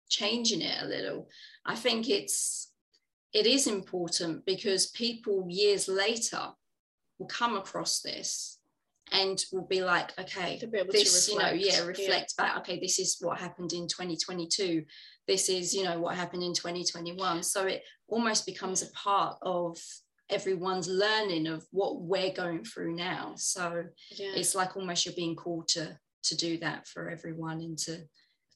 changing 0.09 0.61
it 0.61 0.81
a 0.81 0.85
little. 0.85 1.29
I 1.65 1.75
think 1.75 2.09
it's 2.09 2.71
it 3.33 3.45
is 3.47 3.65
important 3.67 4.45
because 4.45 4.87
people 4.87 5.45
years 5.49 5.87
later 5.87 6.49
will 7.17 7.27
come 7.27 7.55
across 7.57 8.01
this 8.01 8.59
and 9.11 9.43
will 9.51 9.67
be 9.67 9.83
like, 9.83 10.17
okay, 10.19 10.57
To 10.59 10.67
be 10.67 10.79
able 10.79 10.91
this 10.91 11.25
to 11.25 11.31
you 11.33 11.37
know 11.39 11.51
reflect. 11.51 11.65
yeah 11.65 11.85
reflect 11.85 12.37
back. 12.37 12.57
Okay, 12.59 12.79
this 12.79 12.99
is 12.99 13.17
what 13.21 13.39
happened 13.39 13.73
in 13.73 13.87
2022. 13.87 14.83
This 15.27 15.49
is 15.49 15.73
you 15.73 15.83
know 15.83 15.99
what 15.99 16.15
happened 16.15 16.43
in 16.43 16.53
2021. 16.53 17.43
So 17.43 17.65
it 17.65 17.83
almost 18.07 18.45
becomes 18.45 18.81
a 18.81 18.91
part 18.91 19.37
of 19.41 19.77
everyone's 20.33 20.87
learning 20.87 21.47
of 21.47 21.65
what 21.71 22.01
we're 22.01 22.33
going 22.33 22.63
through 22.63 22.95
now. 22.95 23.33
So 23.35 23.85
Yeah. 24.11 24.33
it's 24.35 24.55
like 24.55 24.75
almost 24.75 25.05
you're 25.05 25.15
being 25.15 25.35
called 25.35 25.67
to 25.69 25.97
to 26.23 26.37
do 26.37 26.57
that 26.57 26.87
for 26.87 27.09
everyone 27.09 27.59
and 27.59 27.77
to 27.77 28.07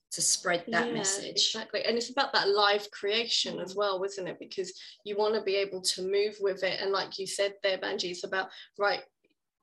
to 0.10 0.22
spread 0.22 0.64
that 0.68 0.88
Yeah, 0.88 0.94
message 0.94 1.54
Exactly. 1.54 1.84
And 1.84 1.98
it's 1.98 2.10
about 2.10 2.32
that 2.34 2.48
live 2.48 2.90
creation 2.92 3.60
as 3.60 3.74
mm. 3.74 3.78
well, 3.78 4.04
isn't 4.04 4.28
it? 4.28 4.40
Because 4.40 4.74
you 5.04 5.18
want 5.18 5.36
to 5.36 5.42
be 5.42 5.56
able 5.56 5.82
to 5.82 6.02
move 6.02 6.38
with 6.40 6.64
it. 6.64 6.80
And 6.82 6.92
like 6.92 7.20
you 7.20 7.28
said 7.28 7.56
there, 7.62 7.78
Banji, 7.78 8.12
it's 8.12 8.24
about, 8.24 8.48
right, 8.80 9.02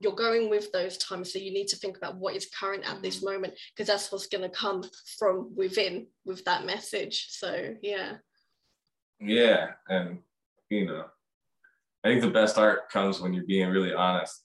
you're 0.01 0.13
going 0.13 0.51
with 0.51 0.71
those 0.71 0.99
times. 0.99 1.33
So 1.33 1.39
you 1.39 1.51
need 1.51 1.69
to 1.69 1.77
think 1.77 1.97
about 1.97 2.17
what 2.17 2.37
is 2.37 2.51
current 2.61 2.85
at 2.89 3.01
this 3.01 3.21
mm. 3.21 3.33
moment, 3.33 3.55
because 3.75 3.87
that's 3.87 4.13
what's 4.13 4.27
going 4.27 4.43
to 4.43 4.55
come 4.55 4.85
from 5.19 5.51
within 5.57 6.09
with 6.27 6.45
that 6.45 6.67
message. 6.67 7.29
So, 7.31 7.75
yeah. 7.83 8.17
Yeah, 9.19 9.71
and 9.89 10.19
you 10.69 10.87
know, 10.87 11.07
I 12.05 12.09
think 12.09 12.21
the 12.21 12.31
best 12.31 12.59
art 12.59 12.91
comes 12.91 13.21
when 13.21 13.33
you're 13.33 13.47
being 13.47 13.71
really 13.71 13.95
honest. 13.95 14.45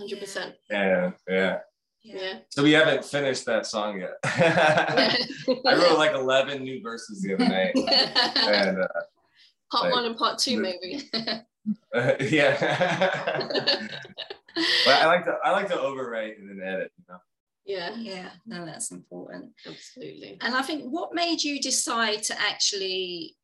100%. 0.00 0.52
Yeah, 0.70 1.10
yeah, 1.28 1.58
Yeah. 2.04 2.38
so 2.50 2.62
we 2.62 2.70
haven't 2.72 3.04
finished 3.04 3.44
that 3.46 3.66
song 3.66 4.00
yet. 4.00 4.12
I 4.24 5.74
wrote 5.74 5.98
like 5.98 6.12
11 6.14 6.62
new 6.62 6.80
verses 6.80 7.20
the 7.22 7.34
other 7.34 7.48
night, 7.48 7.72
and 7.76 8.78
uh, 8.80 8.86
part 9.72 9.84
like, 9.86 9.92
one 9.92 10.04
and 10.04 10.16
part 10.16 10.38
two, 10.38 10.56
the- 10.56 10.62
maybe. 10.62 11.10
yeah. 12.30 13.88
but 14.84 14.94
I 14.94 15.06
like 15.06 15.24
to 15.24 15.34
I 15.44 15.50
like 15.50 15.68
to 15.68 15.74
overwrite 15.76 16.38
and 16.38 16.48
then 16.48 16.66
edit. 16.66 16.92
You 16.98 17.04
know, 17.08 17.18
Yeah. 17.66 17.96
Yeah, 17.96 18.30
no, 18.46 18.64
that's 18.64 18.92
important. 18.92 19.50
Absolutely. 19.66 20.38
And 20.40 20.54
I 20.54 20.62
think 20.62 20.84
what 20.84 21.14
made 21.14 21.42
you 21.42 21.60
decide 21.60 22.22
to 22.24 22.40
actually 22.40 23.36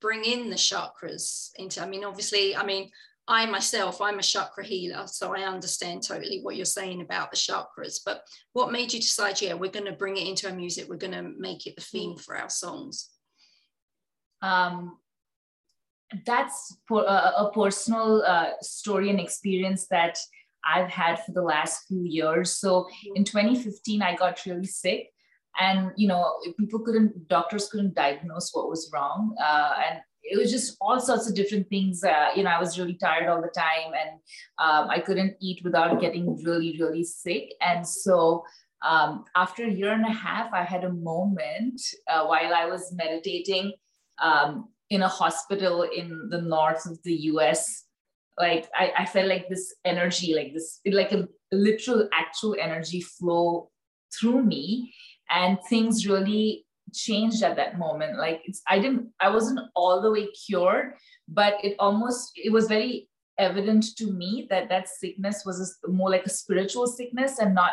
bring 0.00 0.24
in 0.24 0.50
the 0.50 0.56
chakras 0.56 1.50
into, 1.56 1.82
I 1.82 1.86
mean, 1.86 2.04
obviously, 2.04 2.56
I 2.56 2.64
mean, 2.64 2.90
I 3.28 3.46
myself, 3.46 4.00
I'm 4.00 4.18
a 4.18 4.22
chakra 4.22 4.64
healer, 4.64 5.06
so 5.06 5.34
I 5.34 5.42
understand 5.42 6.04
totally 6.04 6.40
what 6.42 6.54
you're 6.54 6.64
saying 6.64 7.00
about 7.00 7.30
the 7.30 7.36
chakras. 7.36 7.98
But 8.04 8.22
what 8.52 8.70
made 8.70 8.92
you 8.92 9.00
decide, 9.00 9.40
yeah, 9.40 9.54
we're 9.54 9.70
going 9.70 9.86
to 9.86 9.92
bring 9.92 10.16
it 10.16 10.28
into 10.28 10.48
our 10.48 10.54
music, 10.54 10.88
we're 10.88 10.96
going 10.96 11.12
to 11.12 11.32
make 11.36 11.66
it 11.66 11.74
the 11.74 11.82
theme 11.82 12.16
for 12.16 12.36
our 12.36 12.50
songs? 12.50 13.10
Um, 14.42 14.98
that's 16.24 16.76
a, 16.90 16.94
a 16.94 17.50
personal 17.52 18.22
uh, 18.22 18.50
story 18.60 19.10
and 19.10 19.18
experience 19.18 19.88
that 19.88 20.18
I've 20.64 20.90
had 20.90 21.24
for 21.24 21.32
the 21.32 21.42
last 21.42 21.86
few 21.88 22.02
years. 22.04 22.52
So 22.58 22.86
in 23.14 23.24
2015, 23.24 24.02
I 24.02 24.14
got 24.14 24.44
really 24.46 24.66
sick, 24.66 25.08
and 25.58 25.92
you 25.96 26.08
know, 26.08 26.36
people 26.58 26.80
couldn't, 26.80 27.28
doctors 27.28 27.68
couldn't 27.68 27.94
diagnose 27.94 28.50
what 28.52 28.68
was 28.68 28.90
wrong, 28.92 29.34
uh, 29.42 29.72
and 29.88 30.00
it 30.22 30.38
was 30.38 30.50
just 30.50 30.76
all 30.80 30.98
sorts 30.98 31.28
of 31.28 31.34
different 31.34 31.68
things. 31.68 32.02
Uh, 32.02 32.30
you 32.34 32.42
know, 32.42 32.50
I 32.50 32.60
was 32.60 32.78
really 32.78 32.94
tired 32.94 33.28
all 33.28 33.40
the 33.40 33.48
time, 33.48 33.92
and 33.94 34.10
um, 34.58 34.90
I 34.90 35.00
couldn't 35.00 35.36
eat 35.40 35.62
without 35.64 36.00
getting 36.00 36.42
really, 36.42 36.76
really 36.80 37.04
sick. 37.04 37.54
And 37.60 37.86
so, 37.86 38.44
um, 38.84 39.24
after 39.36 39.64
a 39.64 39.70
year 39.70 39.92
and 39.92 40.04
a 40.04 40.12
half, 40.12 40.52
I 40.52 40.64
had 40.64 40.84
a 40.84 40.92
moment 40.92 41.80
uh, 42.08 42.26
while 42.26 42.54
I 42.54 42.66
was 42.66 42.92
meditating 42.92 43.72
um, 44.20 44.68
in 44.90 45.02
a 45.02 45.08
hospital 45.08 45.82
in 45.82 46.28
the 46.30 46.40
north 46.40 46.86
of 46.86 47.02
the 47.02 47.14
US 47.32 47.86
like 48.38 48.68
I, 48.74 48.92
I 48.98 49.06
felt 49.06 49.28
like 49.28 49.48
this 49.48 49.74
energy 49.84 50.34
like 50.34 50.52
this 50.52 50.80
like 50.86 51.12
a 51.12 51.28
literal 51.52 52.08
actual 52.12 52.56
energy 52.60 53.00
flow 53.00 53.70
through 54.18 54.42
me 54.42 54.92
and 55.30 55.58
things 55.68 56.06
really 56.06 56.64
changed 56.94 57.42
at 57.42 57.56
that 57.56 57.78
moment. 57.78 58.18
Like 58.18 58.42
it's 58.44 58.62
i 58.68 58.78
didn't 58.78 59.08
i 59.20 59.28
wasn't 59.28 59.60
all 59.74 60.00
the 60.00 60.10
way 60.10 60.28
cured 60.46 60.94
but 61.28 61.54
it 61.64 61.76
almost 61.78 62.32
it 62.36 62.52
was 62.52 62.68
very 62.68 63.08
evident 63.38 63.84
to 63.98 64.10
me 64.12 64.46
that 64.48 64.68
that 64.70 64.88
sickness 64.88 65.42
was 65.44 65.78
a, 65.84 65.88
more 65.90 66.10
like 66.10 66.24
a 66.24 66.30
spiritual 66.30 66.86
sickness 66.86 67.38
and 67.38 67.54
not 67.54 67.72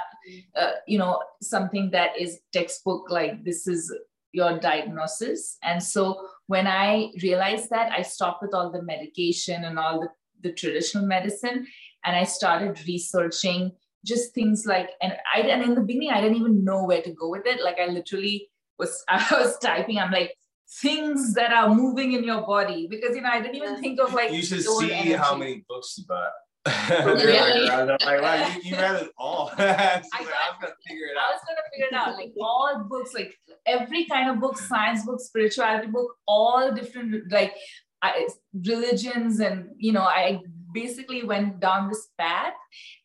uh, 0.57 0.71
you 0.87 0.97
know 0.97 1.21
something 1.41 1.89
that 1.91 2.19
is 2.19 2.39
textbook 2.51 3.09
like 3.09 3.43
this 3.45 3.67
is 3.67 3.93
your 4.33 4.57
diagnosis. 4.57 5.57
And 5.61 5.81
so 5.81 6.27
when 6.47 6.67
i 6.67 7.11
realized 7.21 7.69
that 7.69 7.91
i 7.91 8.01
stopped 8.01 8.41
with 8.41 8.53
all 8.53 8.71
the 8.71 8.81
medication 8.81 9.63
and 9.63 9.79
all 9.79 10.01
the 10.01 10.09
the 10.43 10.51
traditional 10.51 11.05
medicine 11.05 11.65
and 12.05 12.15
I 12.15 12.25
started 12.25 12.79
researching 12.87 13.71
just 14.05 14.33
things 14.33 14.65
like 14.65 14.89
and 15.01 15.13
I 15.33 15.39
and 15.41 15.63
in 15.63 15.75
the 15.75 15.81
beginning 15.81 16.11
I 16.11 16.21
didn't 16.21 16.37
even 16.37 16.63
know 16.63 16.83
where 16.83 17.01
to 17.01 17.11
go 17.11 17.29
with 17.29 17.45
it. 17.45 17.63
Like 17.63 17.79
I 17.79 17.87
literally 17.87 18.49
was 18.77 19.03
I 19.09 19.25
was 19.31 19.57
typing, 19.59 19.99
I'm 19.99 20.11
like 20.11 20.33
things 20.81 21.33
that 21.33 21.53
are 21.53 21.73
moving 21.73 22.13
in 22.13 22.23
your 22.23 22.41
body 22.41 22.87
because 22.89 23.15
you 23.15 23.21
know 23.21 23.29
I 23.29 23.41
didn't 23.41 23.55
even 23.55 23.79
think 23.81 23.99
of 23.99 24.13
like 24.13 24.31
you 24.31 24.41
should 24.41 24.63
see 24.63 24.91
energy. 24.91 25.13
how 25.13 25.35
many 25.35 25.63
books 25.67 25.95
you 25.97 26.05
bought. 26.07 26.31
Really? 26.89 27.69
I'm 27.69 27.87
like, 27.87 28.21
wow, 28.21 28.47
you, 28.47 28.61
you 28.71 28.75
read 28.77 29.03
it 29.03 29.11
all. 29.17 29.51
I 29.57 29.61
was 29.63 30.09
I 30.13 30.19
like, 30.19 30.29
got- 30.29 30.37
I'm 30.53 30.61
gonna 30.61 30.73
figure 30.87 31.07
it 31.07 31.17
out. 31.17 31.29
I 31.29 31.33
was 31.33 31.41
gonna 31.47 31.61
figure 31.73 31.87
it 31.91 31.93
out, 31.93 32.15
like 32.15 32.33
all 32.41 32.85
books, 32.89 33.13
like 33.13 33.35
every 33.65 34.05
kind 34.05 34.29
of 34.29 34.39
book, 34.39 34.57
science 34.57 35.05
book, 35.05 35.19
spirituality 35.19 35.87
book, 35.87 36.15
all 36.25 36.71
different 36.71 37.31
like 37.31 37.53
I, 38.01 38.27
religions, 38.65 39.39
and 39.39 39.69
you 39.77 39.91
know, 39.91 40.01
I 40.01 40.39
basically 40.73 41.23
went 41.23 41.59
down 41.59 41.89
this 41.89 42.07
path, 42.17 42.53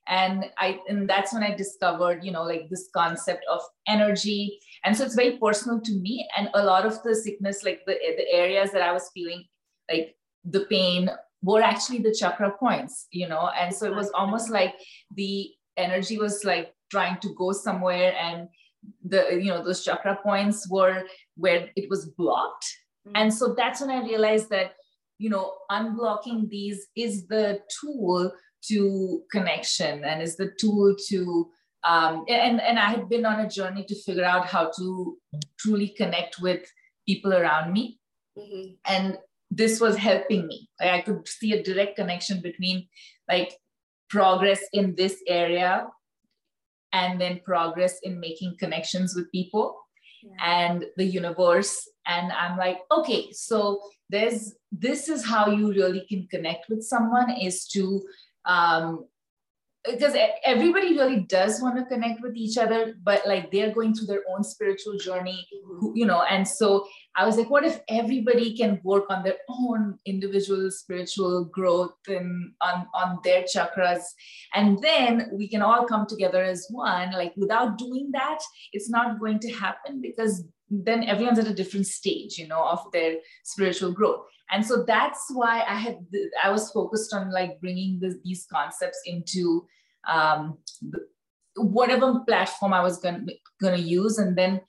and 0.09 0.47
I 0.57 0.81
and 0.89 1.09
that's 1.09 1.33
when 1.33 1.43
I 1.43 1.55
discovered, 1.55 2.25
you 2.25 2.33
know, 2.33 2.43
like 2.43 2.69
this 2.71 2.89
concept 2.95 3.45
of 3.51 3.61
energy, 3.87 4.59
and 4.85 4.97
so 4.97 5.05
it's 5.05 5.15
very 5.15 5.39
personal 5.39 5.81
to 5.81 5.93
me, 6.01 6.29
and 6.37 6.49
a 6.55 6.65
lot 6.65 6.87
of 6.87 7.03
the 7.03 7.15
sickness, 7.15 7.65
like 7.65 7.81
the 7.87 7.95
the 8.17 8.27
areas 8.33 8.71
that 8.73 8.83
I 8.83 8.93
was 8.93 9.11
feeling, 9.15 9.45
like 9.91 10.17
the 10.45 10.61
pain, 10.71 11.11
were 11.43 11.63
actually 11.63 11.99
the 11.99 12.15
chakra 12.19 12.53
points, 12.59 13.07
you 13.11 13.29
know, 13.29 13.51
and 13.59 13.75
so 13.75 13.87
it 13.87 13.95
was 13.95 14.11
almost 14.11 14.51
like 14.51 14.75
the 15.15 15.51
energy 15.77 16.19
was 16.19 16.45
like 16.45 16.75
trying 16.91 17.19
to 17.21 17.35
go 17.35 17.53
somewhere 17.53 18.15
and 18.21 18.49
the 19.05 19.39
you 19.41 19.51
know 19.51 19.63
those 19.65 19.85
chakra 19.85 20.19
points 20.23 20.69
were 20.71 21.05
where 21.37 21.69
it 21.77 21.89
was 21.91 22.07
blocked. 22.17 22.67
Mm-hmm. 23.07 23.17
And 23.17 23.35
so 23.35 23.55
that's 23.55 23.81
when 23.81 23.91
i 23.91 24.03
realized 24.03 24.51
that 24.51 24.73
you 25.19 25.31
know 25.31 25.55
unblocking 25.71 26.49
these 26.49 26.87
is 26.97 27.27
the 27.27 27.61
tool 27.81 28.33
to 28.67 29.23
connection 29.31 30.05
and 30.05 30.23
is 30.23 30.37
the 30.37 30.51
tool 30.59 30.95
to 31.09 31.49
um, 31.85 32.25
and 32.29 32.61
and 32.61 32.79
i 32.79 32.91
had 32.91 33.09
been 33.09 33.25
on 33.25 33.41
a 33.41 33.49
journey 33.49 33.85
to 33.85 33.95
figure 34.03 34.25
out 34.25 34.47
how 34.47 34.71
to 34.77 35.17
truly 35.59 35.89
connect 35.89 36.41
with 36.41 36.63
people 37.07 37.33
around 37.33 37.73
me. 37.73 37.99
Mhm. 38.39 38.77
and 38.87 39.19
this 39.51 39.81
was 39.81 39.97
helping 39.97 40.47
me. 40.47 40.69
Like 40.81 40.91
i 40.91 41.01
could 41.01 41.27
see 41.27 41.53
a 41.53 41.63
direct 41.63 41.97
connection 41.97 42.41
between 42.41 42.87
like 43.29 43.57
progress 44.09 44.61
in 44.73 44.95
this 44.95 45.23
area 45.27 45.87
and 46.93 47.21
then 47.21 47.41
progress 47.45 47.99
in 48.03 48.21
making 48.21 48.57
connections 48.59 49.15
with 49.17 49.31
people 49.33 49.77
and 50.41 50.85
the 50.97 51.05
universe. 51.05 51.89
And 52.07 52.33
i'm 52.33 52.57
like 52.59 52.79
okay 52.91 53.33
so 53.33 53.81
there's 54.11 54.55
this 54.73 55.09
is 55.09 55.25
how 55.25 55.49
you 55.51 55.69
really 55.73 56.05
can 56.09 56.27
connect 56.29 56.69
with 56.69 56.83
someone 56.83 57.31
is 57.31 57.67
to 57.69 58.03
um 58.49 59.05
because 59.85 60.15
everybody 60.45 60.95
really 60.95 61.21
does 61.21 61.63
want 61.63 61.77
to 61.77 61.85
connect 61.85 62.21
with 62.21 62.37
each 62.37 62.59
other 62.59 62.95
but 63.03 63.27
like 63.27 63.51
they're 63.51 63.73
going 63.73 63.95
through 63.95 64.07
their 64.07 64.23
own 64.29 64.43
spiritual 64.43 64.99
journey 64.99 65.47
you 65.95 66.05
know 66.05 66.23
and 66.23 66.47
so 66.47 66.87
i 67.17 67.25
was 67.25 67.37
like 67.37 67.49
what 67.49 67.65
if 67.65 67.81
everybody 67.89 68.57
can 68.57 68.81
work 68.83 69.05
on 69.09 69.23
their 69.23 69.37
own 69.49 69.97
individual 70.05 70.71
spiritual 70.71 71.45
growth 71.45 71.95
and 72.09 72.53
on 72.61 72.87
on 72.95 73.19
their 73.25 73.43
chakras? 73.43 74.03
And 74.55 74.79
then 74.83 75.31
we 75.33 75.49
can 75.49 75.63
all 75.63 75.87
come 75.87 76.07
together 76.07 76.43
as 76.43 76.67
one 76.71 77.13
like 77.13 77.33
without 77.37 77.79
doing 77.79 78.11
that 78.13 78.39
it's 78.73 78.91
not 78.91 79.21
going 79.21 79.39
to 79.41 79.53
happen 79.53 80.01
because 80.01 80.45
then 80.71 81.05
everyone's 81.05 81.39
at 81.39 81.47
a 81.47 81.55
different 81.55 81.87
stage 81.87 82.37
you 82.39 82.47
know 82.47 82.63
of 82.63 82.81
their 82.93 83.17
spiritual 83.45 83.93
growth 83.93 84.27
and 84.51 84.65
so 84.65 84.85
that's 84.85 85.27
why 85.33 85.63
i 85.69 85.75
had 85.75 85.99
i 86.43 86.51
was 86.51 86.71
focused 86.71 87.15
on 87.15 87.31
like 87.31 87.61
bringing 87.61 87.99
this, 88.01 88.15
these 88.25 88.47
concepts 88.53 89.01
into 89.07 89.67
um, 90.09 90.59
whatever 91.57 92.21
platform 92.27 92.73
i 92.73 92.83
was 92.83 92.99
going 92.99 93.27
to 93.63 93.81
use 93.81 94.19
and 94.19 94.37
then 94.37 94.61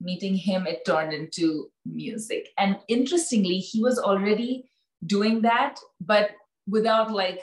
meeting 0.00 0.34
him 0.34 0.66
it 0.66 0.84
turned 0.84 1.12
into 1.12 1.70
music 1.86 2.48
and 2.58 2.78
interestingly 2.88 3.58
he 3.58 3.82
was 3.82 3.98
already 3.98 4.68
doing 5.06 5.42
that 5.42 5.76
but 6.00 6.30
without 6.66 7.10
like 7.10 7.40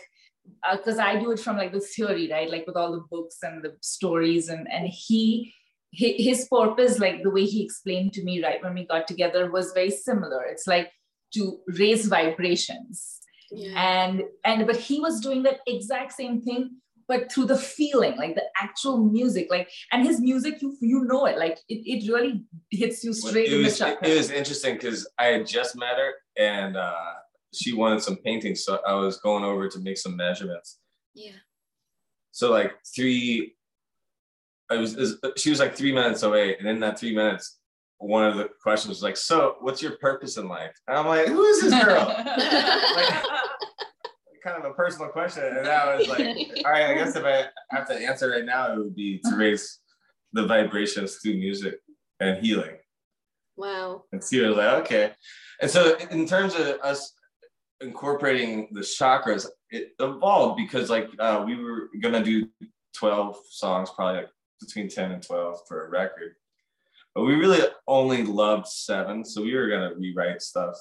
because 0.71 0.97
I 0.97 1.19
do 1.19 1.31
it 1.31 1.39
from 1.39 1.57
like 1.57 1.71
the 1.71 1.79
theory, 1.79 2.29
right? 2.31 2.49
Like 2.49 2.65
with 2.67 2.77
all 2.77 2.91
the 2.91 3.05
books 3.09 3.37
and 3.43 3.63
the 3.63 3.75
stories, 3.81 4.49
and 4.49 4.71
and 4.71 4.87
he 4.87 5.53
his 5.91 6.47
purpose, 6.49 6.99
like 6.99 7.21
the 7.23 7.29
way 7.29 7.45
he 7.45 7.63
explained 7.63 8.13
to 8.13 8.23
me 8.23 8.43
right 8.43 8.63
when 8.63 8.73
we 8.73 8.85
got 8.85 9.07
together, 9.07 9.51
was 9.51 9.73
very 9.73 9.89
similar. 9.89 10.43
It's 10.43 10.67
like 10.67 10.91
to 11.33 11.59
raise 11.79 12.05
vibrations, 12.07 13.19
Yeah. 13.51 13.73
and 13.75 14.23
and 14.45 14.65
but 14.67 14.77
he 14.77 14.99
was 14.99 15.19
doing 15.19 15.43
that 15.43 15.59
exact 15.67 16.13
same 16.13 16.41
thing, 16.41 16.61
but 17.07 17.31
through 17.31 17.45
the 17.47 17.57
feeling, 17.57 18.15
like 18.17 18.35
the 18.35 18.45
actual 18.57 18.97
music, 18.97 19.47
like 19.49 19.69
and 19.91 20.05
his 20.05 20.19
music, 20.21 20.61
you 20.61 20.75
you 20.81 21.03
know 21.05 21.25
it, 21.25 21.37
like 21.37 21.57
it, 21.67 21.79
it 21.93 22.11
really 22.11 22.43
hits 22.69 23.03
you 23.03 23.13
straight 23.13 23.47
it 23.47 23.53
in 23.53 23.57
the 23.59 23.63
was, 23.65 23.75
it, 23.75 23.77
chakra. 23.83 24.07
it 24.07 24.17
was 24.17 24.31
interesting 24.31 24.73
because 24.75 25.07
I 25.19 25.25
had 25.33 25.45
just 25.47 25.75
met 25.75 25.95
her 25.97 26.11
and 26.37 26.77
uh, 26.77 27.13
she 27.53 27.73
wanted 27.73 28.01
some 28.01 28.17
paintings, 28.17 28.63
so 28.65 28.79
I 28.87 28.93
was 28.95 29.17
going 29.17 29.43
over 29.43 29.67
to 29.69 29.79
make 29.79 29.97
some 29.97 30.15
measurements. 30.15 30.79
Yeah. 31.13 31.39
So 32.31 32.49
like 32.51 32.71
three, 32.95 33.55
I 34.69 34.77
was- 34.77 35.17
she 35.37 35.49
was 35.49 35.59
like 35.59 35.75
three 35.75 35.91
minutes 35.91 36.23
away, 36.23 36.55
and 36.57 36.67
in 36.67 36.79
that 36.79 36.97
three 36.99 37.13
minutes, 37.13 37.57
one 38.01 38.25
of 38.25 38.35
the 38.35 38.49
questions 38.61 38.89
was 38.89 39.03
like, 39.03 39.17
"So, 39.17 39.55
what's 39.61 39.81
your 39.81 39.97
purpose 39.97 40.37
in 40.37 40.47
life?" 40.47 40.73
And 40.87 40.97
I'm 40.97 41.07
like, 41.07 41.27
"Who 41.27 41.43
is 41.43 41.61
this 41.61 41.83
girl?" 41.83 42.05
like, 42.07 43.23
kind 44.43 44.57
of 44.57 44.65
a 44.65 44.73
personal 44.73 45.09
question, 45.09 45.43
and 45.43 45.67
I 45.67 45.95
was 45.95 46.07
like, 46.07 46.19
"All 46.65 46.71
right, 46.71 46.89
I 46.89 46.93
guess 46.95 47.15
if 47.15 47.23
I 47.23 47.45
have 47.69 47.87
to 47.87 47.95
answer 47.95 48.29
right 48.29 48.45
now, 48.45 48.73
it 48.73 48.77
would 48.77 48.95
be 48.95 49.19
to 49.19 49.35
raise 49.35 49.79
the 50.33 50.45
vibrations 50.47 51.17
through 51.17 51.35
music 51.35 51.75
and 52.19 52.43
healing." 52.43 52.77
Wow. 53.57 54.05
And 54.11 54.23
Steve 54.23 54.47
was 54.47 54.57
like, 54.57 54.81
okay. 54.81 55.11
And 55.61 55.69
so 55.69 55.95
in 56.09 56.25
terms 56.25 56.55
of 56.55 56.79
us 56.81 57.13
incorporating 57.79 58.69
the 58.71 58.81
chakras, 58.81 59.45
it 59.69 59.91
evolved 59.99 60.57
because 60.57 60.89
like 60.89 61.09
uh, 61.19 61.43
we 61.45 61.55
were 61.61 61.89
gonna 62.01 62.23
do 62.23 62.47
12 62.95 63.37
songs, 63.49 63.89
probably 63.95 64.21
like 64.21 64.29
between 64.59 64.89
10 64.89 65.11
and 65.11 65.23
12 65.23 65.59
for 65.67 65.85
a 65.85 65.89
record. 65.89 66.35
But 67.13 67.23
we 67.23 67.35
really 67.35 67.61
only 67.87 68.23
loved 68.23 68.67
seven. 68.67 69.25
So 69.25 69.41
we 69.41 69.53
were 69.55 69.67
gonna 69.67 69.93
rewrite 69.95 70.41
stuff, 70.41 70.75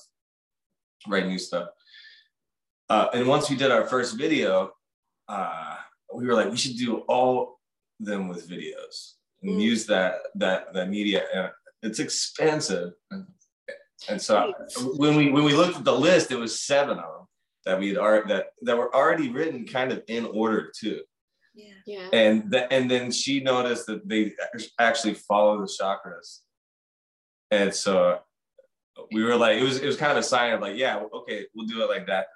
write 1.08 1.26
new 1.26 1.38
stuff. 1.38 1.70
Uh, 2.88 3.08
and 3.14 3.26
once 3.28 3.48
we 3.50 3.56
did 3.56 3.70
our 3.70 3.86
first 3.86 4.16
video, 4.16 4.72
uh, 5.28 5.76
we 6.14 6.26
were 6.26 6.34
like, 6.34 6.50
we 6.50 6.56
should 6.56 6.76
do 6.76 6.98
all 7.08 7.60
them 8.00 8.28
with 8.28 8.48
videos 8.48 9.14
and 9.42 9.52
Mm. 9.56 9.62
use 9.62 9.86
that 9.86 10.14
that 10.36 10.72
that 10.74 10.88
media. 10.88 11.24
And 11.32 11.50
it's 11.82 11.98
expensive, 11.98 12.92
and 14.08 14.20
so 14.20 14.52
when 14.96 15.16
we 15.16 15.30
when 15.30 15.44
we 15.44 15.54
looked 15.54 15.76
at 15.76 15.84
the 15.84 15.94
list, 15.94 16.30
it 16.30 16.36
was 16.36 16.60
seven 16.60 16.98
of 16.98 17.04
them 17.04 17.26
that 17.64 17.78
we 17.78 17.88
had 17.88 17.98
art 17.98 18.28
that 18.28 18.46
that 18.62 18.76
were 18.76 18.94
already 18.94 19.30
written 19.30 19.66
kind 19.66 19.92
of 19.92 20.02
in 20.08 20.26
order 20.26 20.72
too. 20.78 21.00
Yeah. 21.60 21.78
Yeah. 21.94 22.08
And 22.20 22.50
that 22.52 22.72
and 22.72 22.90
then 22.90 23.10
she 23.20 23.34
noticed 23.52 23.86
that 23.88 24.06
they 24.08 24.22
actually 24.78 25.14
follow 25.14 25.54
the 25.60 25.70
chakras, 25.78 26.28
and 27.50 27.74
so 27.74 28.20
we 29.12 29.22
were 29.24 29.36
like, 29.36 29.56
it 29.60 29.62
was 29.62 29.76
it 29.84 29.86
was 29.86 29.96
kind 29.96 30.12
of 30.12 30.18
a 30.18 30.22
sign 30.22 30.52
of 30.54 30.60
like, 30.60 30.76
yeah, 30.76 31.02
okay, 31.18 31.46
we'll 31.54 31.66
do 31.66 31.82
it 31.84 31.88
like 31.94 32.06
that. 32.12 32.26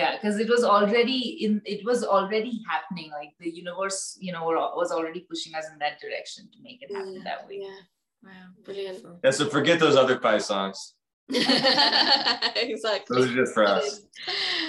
yeah 0.00 0.10
because 0.16 0.36
it 0.44 0.48
was 0.54 0.62
already 0.74 1.20
in 1.44 1.52
it 1.74 1.80
was 1.90 2.00
already 2.16 2.54
happening 2.72 3.08
like 3.18 3.32
the 3.42 3.50
universe 3.62 4.00
you 4.26 4.32
know 4.34 4.42
were- 4.48 4.72
was 4.80 4.90
already 4.96 5.20
pushing 5.32 5.52
us 5.58 5.66
in 5.72 5.76
that 5.84 5.94
direction 6.04 6.42
to 6.52 6.58
make 6.66 6.78
it 6.84 6.90
happen 6.96 7.16
Mm, 7.20 7.24
that 7.28 7.40
way 7.46 7.58
Yeah. 7.66 7.80
Wow. 8.26 8.46
Brilliant. 8.66 8.98
Yeah, 9.24 9.32
so 9.38 9.42
forget 9.56 9.76
those 9.84 9.96
other 10.02 10.16
five 10.26 10.42
songs. 10.52 10.78
exactly. 12.56 13.16
Those 13.16 13.30
are 13.30 13.34
just 13.34 13.54
for 13.54 13.64
us. 13.64 14.00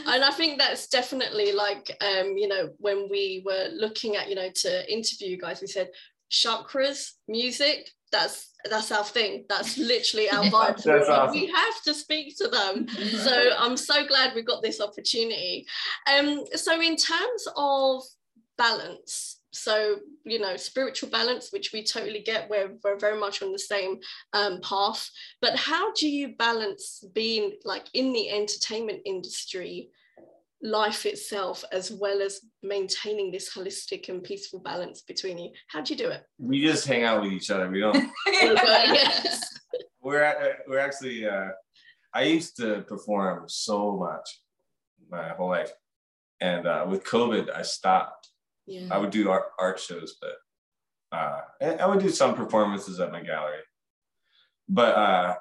and 0.07 0.23
i 0.23 0.31
think 0.31 0.57
that's 0.57 0.87
definitely 0.87 1.51
like 1.51 1.95
um 2.01 2.37
you 2.37 2.47
know 2.47 2.69
when 2.77 3.07
we 3.09 3.43
were 3.45 3.67
looking 3.73 4.15
at 4.15 4.29
you 4.29 4.35
know 4.35 4.49
to 4.55 4.91
interview 4.91 5.29
you 5.29 5.37
guys 5.37 5.61
we 5.61 5.67
said 5.67 5.89
chakras 6.31 7.11
music 7.27 7.89
that's 8.11 8.51
that's 8.69 8.91
our 8.91 9.03
thing 9.03 9.45
that's 9.49 9.77
literally 9.77 10.29
our 10.29 10.43
vibe 10.55 10.81
That's 10.83 11.09
awesome. 11.09 11.39
we 11.39 11.47
have 11.47 11.81
to 11.83 11.93
speak 11.93 12.37
to 12.37 12.47
them 12.47 12.87
so 12.87 13.49
i'm 13.57 13.77
so 13.77 14.05
glad 14.07 14.33
we 14.35 14.41
got 14.41 14.61
this 14.63 14.79
opportunity 14.81 15.65
um 16.11 16.43
so 16.55 16.79
in 16.81 16.95
terms 16.95 17.47
of 17.55 18.03
balance 18.57 19.39
so 19.55 19.97
you 20.23 20.39
know 20.39 20.57
spiritual 20.57 21.09
balance 21.09 21.51
which 21.51 21.71
we 21.73 21.83
totally 21.83 22.21
get 22.21 22.49
we're, 22.49 22.73
we're 22.83 22.99
very 22.99 23.19
much 23.19 23.41
on 23.41 23.51
the 23.51 23.59
same 23.59 23.97
um, 24.33 24.59
path 24.61 25.09
but 25.41 25.55
how 25.55 25.93
do 25.93 26.07
you 26.07 26.35
balance 26.37 27.03
being 27.13 27.53
like 27.63 27.85
in 27.93 28.11
the 28.13 28.29
entertainment 28.29 29.01
industry 29.05 29.89
life 30.61 31.05
itself 31.05 31.63
as 31.71 31.91
well 31.91 32.21
as 32.21 32.41
maintaining 32.63 33.31
this 33.31 33.53
holistic 33.53 34.09
and 34.09 34.23
peaceful 34.23 34.59
balance 34.59 35.01
between 35.01 35.37
you 35.37 35.51
how 35.67 35.81
do 35.81 35.93
you 35.93 35.97
do 35.97 36.09
it 36.09 36.23
We 36.39 36.61
just 36.61 36.87
hang 36.87 37.03
out 37.03 37.21
with 37.21 37.31
each 37.31 37.51
other. 37.51 37.69
We 37.69 37.79
don't. 37.79 37.95
yes. 38.27 39.59
we're 40.01 40.57
we're 40.67 40.79
actually. 40.79 41.27
Uh, 41.27 41.49
I 42.13 42.23
used 42.23 42.55
to 42.57 42.81
perform 42.87 43.45
so 43.47 43.97
much 43.97 44.41
my 45.09 45.29
whole 45.29 45.49
life, 45.49 45.71
and 46.39 46.65
uh, 46.65 46.85
with 46.87 47.03
COVID, 47.03 47.53
I 47.53 47.61
stopped. 47.61 48.24
Yeah 48.67 48.87
I 48.91 48.97
would 48.97 49.11
do 49.11 49.29
art, 49.29 49.45
art 49.59 49.79
shows, 49.79 50.17
but 50.21 50.35
uh, 51.17 51.41
I 51.61 51.65
I 51.83 51.85
would 51.85 51.99
do 51.99 52.09
some 52.09 52.35
performances 52.35 52.99
at 52.99 53.11
my 53.11 53.21
gallery. 53.21 53.59
But 54.67 54.95
uh, 54.95 55.35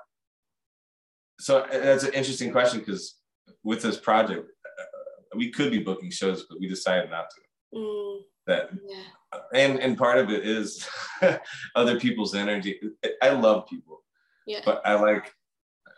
so 1.40 1.66
that's 1.70 2.04
an 2.04 2.12
interesting 2.12 2.52
question 2.52 2.80
because 2.80 3.16
with 3.62 3.82
this 3.82 3.98
project, 3.98 4.46
uh, 4.66 5.36
we 5.36 5.50
could 5.50 5.70
be 5.70 5.78
booking 5.78 6.10
shows, 6.10 6.44
but 6.48 6.60
we 6.60 6.68
decided 6.68 7.10
not 7.10 7.26
to. 7.30 7.78
Mm, 7.78 8.18
That 8.46 8.70
yeah 8.88 9.02
and 9.52 9.80
and 9.80 9.98
part 9.98 10.18
of 10.18 10.30
it 10.30 10.46
is 10.46 10.86
other 11.74 11.98
people's 11.98 12.34
energy. 12.34 12.80
I 13.22 13.30
love 13.30 13.66
people, 13.66 14.04
yeah 14.46 14.60
but 14.64 14.80
I 14.86 14.94
like 14.94 15.34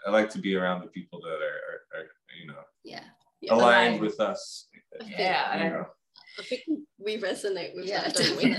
I 0.06 0.10
like 0.10 0.30
to 0.30 0.38
be 0.38 0.54
around 0.54 0.80
the 0.82 0.88
people 0.88 1.20
that 1.20 1.38
are, 1.48 1.60
are, 1.68 2.00
are 2.00 2.06
you 2.40 2.46
know 2.46 2.62
Yeah. 2.84 3.02
yeah. 3.42 3.52
aligned 3.52 3.96
Aligned. 3.96 4.00
with 4.00 4.20
us. 4.20 4.68
yeah 5.06 5.64
You 5.64 5.70
know. 5.70 5.86
I 6.38 6.42
think 6.42 6.62
we 6.98 7.18
resonate 7.18 7.74
with 7.74 7.86
Yeah, 7.86 8.08
that 8.08 8.14
don't 8.14 8.36
we 8.36 8.44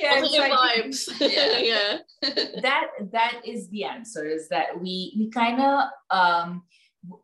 yeah. 0.00 0.22
yeah, 0.24 0.48
vibes 0.50 1.08
Yeah. 1.20 1.58
yeah 1.58 1.98
that 2.62 2.86
that 3.12 3.40
is 3.44 3.68
the 3.70 3.84
answer 3.84 4.26
is 4.26 4.48
that 4.48 4.80
we 4.80 5.14
we 5.18 5.30
kind 5.30 5.60
of 5.60 5.84
um 6.10 6.62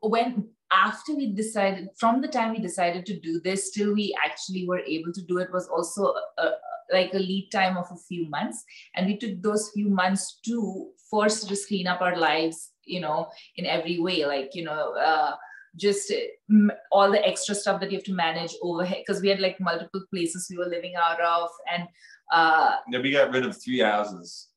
when 0.01 0.49
after 0.73 1.15
we 1.15 1.35
decided 1.35 1.89
from 1.99 2.21
the 2.23 2.29
time 2.29 2.53
we 2.53 2.59
decided 2.59 3.05
to 3.07 3.19
do 3.21 3.41
this 3.45 3.71
till 3.71 3.93
we 3.93 4.15
actually 4.25 4.67
were 4.67 4.81
able 4.81 5.13
to 5.13 5.23
do 5.23 5.39
it 5.39 5.53
was 5.53 5.69
also 5.69 6.15
a, 6.39 6.51
like 6.93 7.13
a 7.13 7.19
lead 7.19 7.49
time 7.53 7.77
of 7.77 7.87
a 7.91 7.97
few 8.09 8.29
months 8.29 8.65
and 8.97 9.07
we 9.07 9.17
took 9.19 9.41
those 9.43 9.71
few 9.75 9.89
months 9.89 10.39
to 10.45 10.91
first 11.11 11.49
just 11.49 11.69
clean 11.69 11.87
up 11.87 12.01
our 12.01 12.17
lives 12.17 12.71
you 12.85 13.01
know 13.01 13.29
in 13.57 13.67
every 13.67 14.01
way 14.01 14.25
like 14.25 14.51
you 14.55 14.65
know 14.65 14.95
uh 14.95 15.35
just 15.77 16.13
uh, 16.13 16.69
all 16.91 17.11
the 17.11 17.27
extra 17.27 17.55
stuff 17.55 17.81
that 17.81 17.91
you 17.91 17.97
have 17.99 18.05
to 18.05 18.13
manage 18.13 18.53
overhead 18.63 18.99
because 19.07 19.23
we 19.23 19.29
had 19.29 19.41
like 19.41 19.59
multiple 19.61 20.03
places 20.13 20.47
we 20.51 20.59
were 20.59 20.67
living 20.67 20.95
out 20.97 21.21
of 21.21 21.49
and 21.73 21.89
uh 22.33 22.77
Yeah, 22.91 23.01
we 23.01 23.11
got 23.11 23.33
rid 23.33 23.45
of 23.47 23.57
three 23.63 23.81
houses 23.81 24.49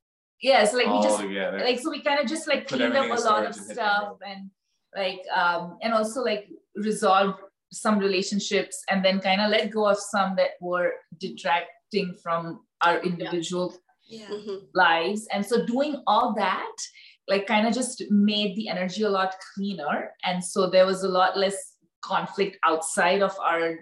yeah 0.42 0.66
so 0.66 0.76
like 0.78 0.88
we 0.88 1.02
just 1.02 1.20
together. 1.22 1.60
like 1.60 1.80
so 1.80 1.90
we 1.90 2.02
kind 2.04 2.20
of 2.20 2.28
just 2.28 2.48
like 2.48 2.68
Put 2.68 2.80
cleaned 2.80 2.96
up 2.98 3.06
a 3.06 3.22
lot 3.22 3.46
of 3.46 3.56
storage 3.56 3.58
and 3.58 3.68
hit 3.68 3.68
the 3.68 3.74
stuff 3.74 4.18
and 4.28 4.50
like 4.96 5.22
um 5.34 5.78
and 5.82 5.94
also 5.94 6.22
like 6.22 6.50
resolve 6.76 7.36
some 7.72 7.98
relationships 7.98 8.84
and 8.90 9.04
then 9.04 9.20
kind 9.20 9.40
of 9.42 9.50
let 9.50 9.72
go 9.72 9.88
of 9.88 9.98
some 9.98 10.36
that 10.36 10.52
were 10.62 10.94
detracting 11.20 12.14
from 12.22 12.62
our 12.82 13.00
individual 13.04 13.74
Yeah. 14.08 14.28
Mhm. 14.28 14.68
lives 14.74 15.28
and 15.34 15.44
so 15.46 15.66
doing 15.66 16.04
all 16.06 16.34
that 16.36 16.76
like 17.28 17.48
kind 17.48 17.68
of 17.68 17.74
just 17.74 18.04
made 18.10 18.56
the 18.56 18.70
energy 18.70 19.04
a 19.04 19.10
lot 19.10 19.36
cleaner. 19.54 20.12
And 20.24 20.44
so 20.44 20.70
there 20.70 20.86
was 20.86 21.04
a 21.04 21.10
lot 21.10 21.38
less 21.38 21.56
conflict 22.02 22.58
outside 22.64 23.22
of 23.22 23.36
our 23.40 23.80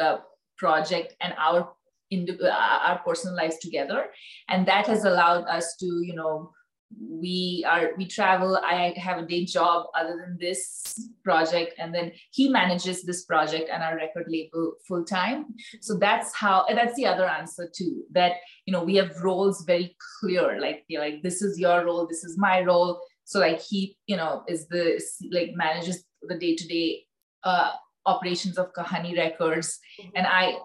uh, 0.00 0.18
project 0.58 1.14
and 1.20 1.34
our 1.38 1.72
indi- 2.10 2.38
uh, 2.40 2.50
our 2.50 3.00
personal 3.04 3.36
lives 3.36 3.58
together. 3.58 4.06
And 4.48 4.66
that 4.66 4.86
has 4.86 5.04
allowed 5.04 5.44
us 5.44 5.76
to 5.80 5.86
you 5.86 6.14
know 6.14 6.52
we 6.96 7.64
are 7.68 7.90
we 7.96 8.06
travel. 8.06 8.58
I 8.64 8.94
have 8.96 9.18
a 9.18 9.26
day 9.26 9.44
job 9.44 9.86
other 9.94 10.16
than 10.16 10.38
this 10.40 11.10
project 11.22 11.74
and 11.78 11.94
then 11.94 12.12
he 12.30 12.48
manages 12.48 13.02
this 13.02 13.24
project 13.24 13.68
and 13.72 13.82
our 13.82 13.96
record 13.96 14.26
label 14.28 14.74
full 14.86 15.04
time 15.04 15.46
so 15.80 15.98
that's 15.98 16.34
how 16.34 16.64
that's 16.74 16.96
the 16.96 17.06
other 17.06 17.26
answer 17.26 17.70
too 17.74 18.04
that 18.12 18.32
you 18.64 18.72
know 18.72 18.82
we 18.82 18.94
have 18.96 19.22
roles 19.22 19.64
very 19.66 19.94
clear 20.20 20.60
like 20.60 20.84
you're 20.88 21.02
like 21.02 21.22
this 21.22 21.42
is 21.42 21.58
your 21.58 21.84
role 21.84 22.06
this 22.06 22.24
is 22.24 22.38
my 22.38 22.62
role. 22.62 23.00
So 23.24 23.40
like 23.40 23.60
he 23.60 23.96
you 24.06 24.16
know 24.16 24.42
is 24.48 24.68
the 24.68 25.00
like 25.30 25.50
manages 25.54 26.04
the 26.22 26.38
day-to-day 26.38 27.04
uh 27.44 27.72
operations 28.06 28.56
of 28.58 28.72
kahani 28.72 29.16
records 29.16 29.78
and 30.14 30.26
i 30.26 30.56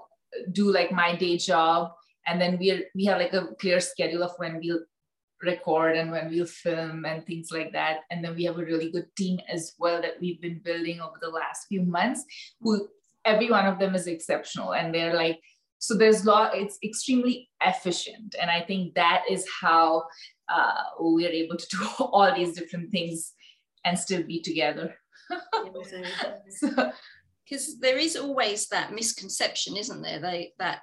do 0.52 0.72
like 0.72 0.92
my 0.92 1.16
day 1.16 1.38
job 1.38 1.92
and 2.26 2.40
then 2.40 2.58
we're 2.58 2.86
we 2.96 3.06
have 3.06 3.20
like 3.20 3.34
a 3.34 3.48
clear 3.60 3.80
schedule 3.80 4.24
of 4.24 4.32
when 4.38 4.60
we'll 4.64 4.80
record 5.44 5.96
and 5.96 6.12
when 6.12 6.30
we'll 6.30 6.46
film 6.46 7.06
and 7.06 7.26
things 7.26 7.50
like 7.52 7.72
that. 7.74 8.02
And 8.10 8.24
then 8.24 8.36
we 8.36 8.44
have 8.46 8.58
a 8.58 8.66
really 8.66 8.92
good 8.92 9.08
team 9.16 9.40
as 9.50 9.74
well 9.78 10.02
that 10.02 10.20
we've 10.20 10.42
been 10.42 10.62
building 10.64 11.02
over 11.02 11.18
the 11.22 11.30
last 11.30 11.68
few 11.68 11.84
months 11.84 12.24
who 12.62 12.88
every 13.26 13.50
one 13.50 13.66
of 13.66 13.80
them 13.80 13.96
is 13.96 14.08
exceptional 14.08 14.74
and 14.74 14.94
they're 14.94 15.16
like 15.16 15.40
so 15.80 15.98
there's 15.98 16.26
law, 16.26 16.50
it's 16.54 16.78
extremely 16.82 17.50
efficient. 17.62 18.36
And 18.40 18.50
i 18.50 18.62
think 18.62 18.96
that 18.96 19.24
is 19.30 19.46
how 19.62 20.04
uh, 20.48 20.84
we're 21.00 21.30
able 21.30 21.58
to 21.58 21.68
do 21.70 21.86
all 22.00 22.34
these 22.36 22.56
different 22.56 22.92
things 22.92 23.34
and 23.86 23.98
still 24.00 24.24
be 24.24 24.42
together. 24.42 24.96
Amazing. 25.54 26.06
so, 26.50 26.92
because 27.44 27.80
there 27.80 27.98
is 27.98 28.16
always 28.16 28.68
that 28.70 28.94
misconception 28.94 29.76
isn't 29.78 30.02
there 30.02 30.20
they 30.20 30.54
that 30.60 30.80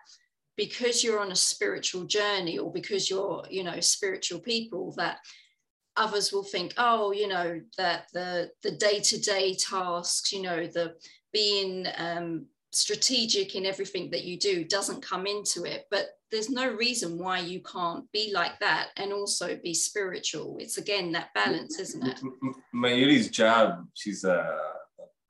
because 0.57 1.03
you're 1.03 1.21
on 1.21 1.33
a 1.33 1.37
spiritual 1.37 2.05
journey 2.05 2.59
or 2.59 2.73
because 2.73 3.09
you're 3.09 3.45
you 3.51 3.65
know 3.65 3.81
spiritual 3.81 4.41
people 4.41 4.93
that 4.97 5.19
others 5.97 6.33
will 6.33 6.45
think 6.45 6.73
oh 6.77 7.13
you 7.13 7.29
know 7.29 7.61
that 7.77 8.07
the 8.13 8.51
the 8.63 8.71
day-to-day 8.71 9.55
tasks 9.55 10.33
you 10.33 10.43
know 10.43 10.67
the 10.67 10.95
being 11.33 11.87
um, 11.97 12.47
strategic 12.73 13.55
in 13.55 13.67
everything 13.67 14.11
that 14.11 14.25
you 14.25 14.39
do 14.39 14.65
doesn't 14.65 15.03
come 15.03 15.27
into 15.27 15.65
it 15.65 15.87
but 15.91 16.11
there's 16.31 16.49
no 16.51 16.71
reason 16.73 17.19
why 17.19 17.41
you 17.41 17.61
can't 17.61 18.11
be 18.13 18.31
like 18.33 18.59
that 18.61 18.89
and 18.97 19.13
also 19.13 19.59
be 19.63 19.75
spiritual 19.75 20.57
it's 20.61 20.79
again 20.79 21.11
that 21.11 21.35
balance 21.35 21.79
isn't 21.81 22.07
it 22.07 22.21
M- 22.23 22.39
M- 22.43 22.55
Mayuri's 22.75 23.29
job, 23.29 23.87
she's 23.95 24.25
a, 24.25 24.59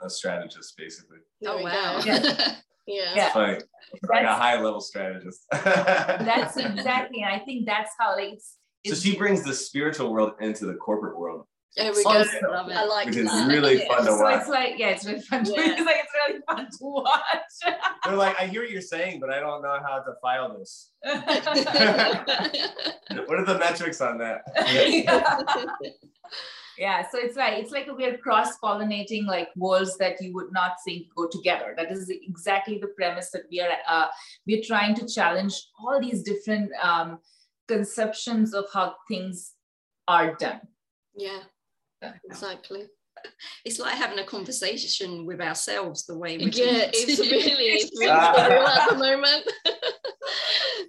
a 0.02 0.10
strategist 0.10 0.76
basically. 0.76 1.18
Oh 1.46 1.62
wow. 1.62 2.00
Yeah. 2.04 2.56
yeah 2.90 3.14
Yeah. 3.14 3.26
It's 3.28 3.36
like, 3.36 3.62
like 4.08 4.24
a 4.24 4.34
high 4.34 4.56
level 4.60 4.80
strategist. 4.80 5.46
that's 5.52 6.56
exactly 6.70 7.22
and 7.22 7.32
i 7.32 7.38
think 7.38 7.66
that's 7.66 7.92
how 7.98 8.14
like 8.16 8.34
it's, 8.34 8.56
so 8.86 8.94
she 8.94 9.16
brings 9.16 9.42
the 9.44 9.52
spiritual 9.54 10.12
world 10.12 10.32
into 10.40 10.64
the 10.66 10.74
corporate 10.74 11.18
world, 11.18 11.46
there 11.76 11.92
we 11.92 12.02
go 12.02 12.10
Also, 12.10 12.38
love 12.50 12.68
it. 12.70 12.76
i 12.76 12.84
like 12.84 13.06
which 13.06 13.16
is 13.16 13.30
really 13.46 13.78
Yeah. 13.82 13.88
fun 13.96 13.98
to 14.06 14.12
so 14.12 14.22
watch. 14.22 14.40
it's 14.40 14.48
like 14.48 14.72
yeah 14.78 14.88
it's 14.94 15.04
really 15.06 15.20
fun 15.20 15.44
to 15.44 15.50
Yeah. 15.52 15.72
it's 15.72 15.84
like 15.88 15.96
it's 16.04 16.14
really 16.28 16.40
fun 16.48 16.64
to 16.66 16.78
watch 16.80 17.54
They're 18.04 18.16
like, 18.16 18.36
I 18.40 18.46
hear 18.46 18.62
what 18.62 18.70
you're 18.70 18.80
saying, 18.80 19.20
but 19.20 19.30
I 19.30 19.38
don't 19.40 19.60
know 19.62 19.78
how 19.86 19.98
to 20.06 20.12
file 20.22 20.48
this. 20.58 20.90
What 21.02 21.28
are 23.40 23.44
the 23.44 23.58
metrics 23.58 24.00
on 24.00 24.18
that? 24.18 24.40
Yeah 26.80 27.06
so 27.08 27.18
it's 27.18 27.36
like 27.36 27.58
it's 27.58 27.70
like 27.70 27.86
we're 27.96 28.18
cross-pollinating 28.18 29.26
like 29.26 29.48
worlds 29.54 29.96
that 29.98 30.20
you 30.20 30.32
would 30.34 30.50
not 30.52 30.72
think 30.84 31.06
go 31.14 31.28
together. 31.28 31.74
That 31.76 31.92
is 31.92 32.10
exactly 32.10 32.78
the 32.78 32.88
premise 32.88 33.30
that 33.30 33.42
we 33.50 33.60
are 33.60 33.70
uh, 33.86 34.06
we're 34.46 34.62
trying 34.64 34.94
to 34.96 35.06
challenge 35.06 35.54
all 35.78 36.00
these 36.00 36.22
different 36.22 36.72
um, 36.82 37.18
conceptions 37.68 38.54
of 38.54 38.64
how 38.74 38.96
things 39.08 39.52
are 40.08 40.34
done. 40.34 40.60
Yeah 41.14 41.42
exactly 42.24 42.86
it's 43.64 43.78
like 43.78 43.94
having 43.94 44.18
a 44.18 44.24
conversation 44.24 45.26
with 45.26 45.40
ourselves 45.40 46.06
the 46.06 46.16
way 46.16 46.36
we 46.38 46.44
yeah 46.46 46.90
it's 46.92 47.18
really 47.20 47.64
it's 47.64 47.90
really 48.00 48.10
at 48.10 48.88
the 48.88 48.96
moment. 48.96 49.50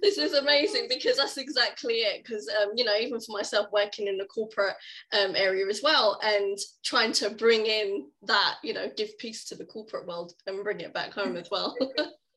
This 0.00 0.18
is 0.18 0.34
amazing 0.34 0.86
because 0.88 1.16
that's 1.16 1.36
exactly 1.36 1.94
it 1.94 2.24
because 2.24 2.48
um, 2.60 2.70
you 2.74 2.84
know 2.84 2.96
even 2.96 3.20
for 3.20 3.32
myself 3.32 3.68
working 3.72 4.08
in 4.08 4.18
the 4.18 4.24
corporate 4.24 4.74
um, 5.12 5.34
area 5.36 5.66
as 5.68 5.80
well 5.82 6.18
and 6.22 6.58
trying 6.84 7.12
to 7.12 7.30
bring 7.30 7.66
in 7.66 8.06
that 8.22 8.56
you 8.62 8.74
know 8.74 8.88
give 8.96 9.16
peace 9.18 9.44
to 9.46 9.54
the 9.54 9.64
corporate 9.64 10.06
world 10.06 10.32
and 10.46 10.62
bring 10.64 10.80
it 10.80 10.92
back 10.92 11.12
home 11.12 11.36
as 11.36 11.48
well 11.50 11.76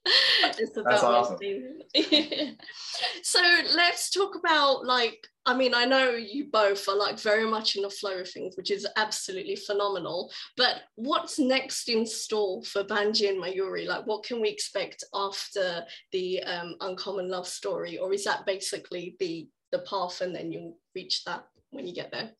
That's 0.85 1.03
awesome. 1.03 1.37
so 3.23 3.41
let's 3.75 4.09
talk 4.11 4.35
about 4.35 4.85
like 4.85 5.27
I 5.47 5.55
mean, 5.55 5.75
I 5.75 5.85
know 5.85 6.11
you 6.11 6.45
both 6.51 6.87
are 6.89 6.95
like 6.95 7.19
very 7.19 7.47
much 7.47 7.75
in 7.75 7.83
the 7.83 7.89
flow 7.89 8.19
of 8.19 8.29
things, 8.29 8.57
which 8.57 8.71
is 8.71 8.87
absolutely 8.95 9.55
phenomenal. 9.55 10.31
But 10.57 10.81
what's 10.95 11.37
next 11.37 11.87
in 11.87 12.05
store 12.05 12.63
for 12.63 12.83
Banji 12.83 13.29
and 13.29 13.41
Mayuri? 13.41 13.85
Like, 13.85 14.07
what 14.07 14.23
can 14.23 14.41
we 14.41 14.49
expect 14.49 15.03
after 15.13 15.85
the 16.11 16.41
um, 16.43 16.75
Uncommon 16.81 17.29
Love 17.29 17.47
story, 17.47 17.97
or 17.99 18.11
is 18.11 18.23
that 18.23 18.45
basically 18.47 19.15
the 19.19 19.47
the 19.71 19.79
path, 19.79 20.21
and 20.21 20.35
then 20.35 20.51
you'll 20.51 20.79
reach 20.95 21.23
that 21.25 21.45
when 21.69 21.85
you 21.85 21.93
get 21.93 22.11
there? 22.11 22.31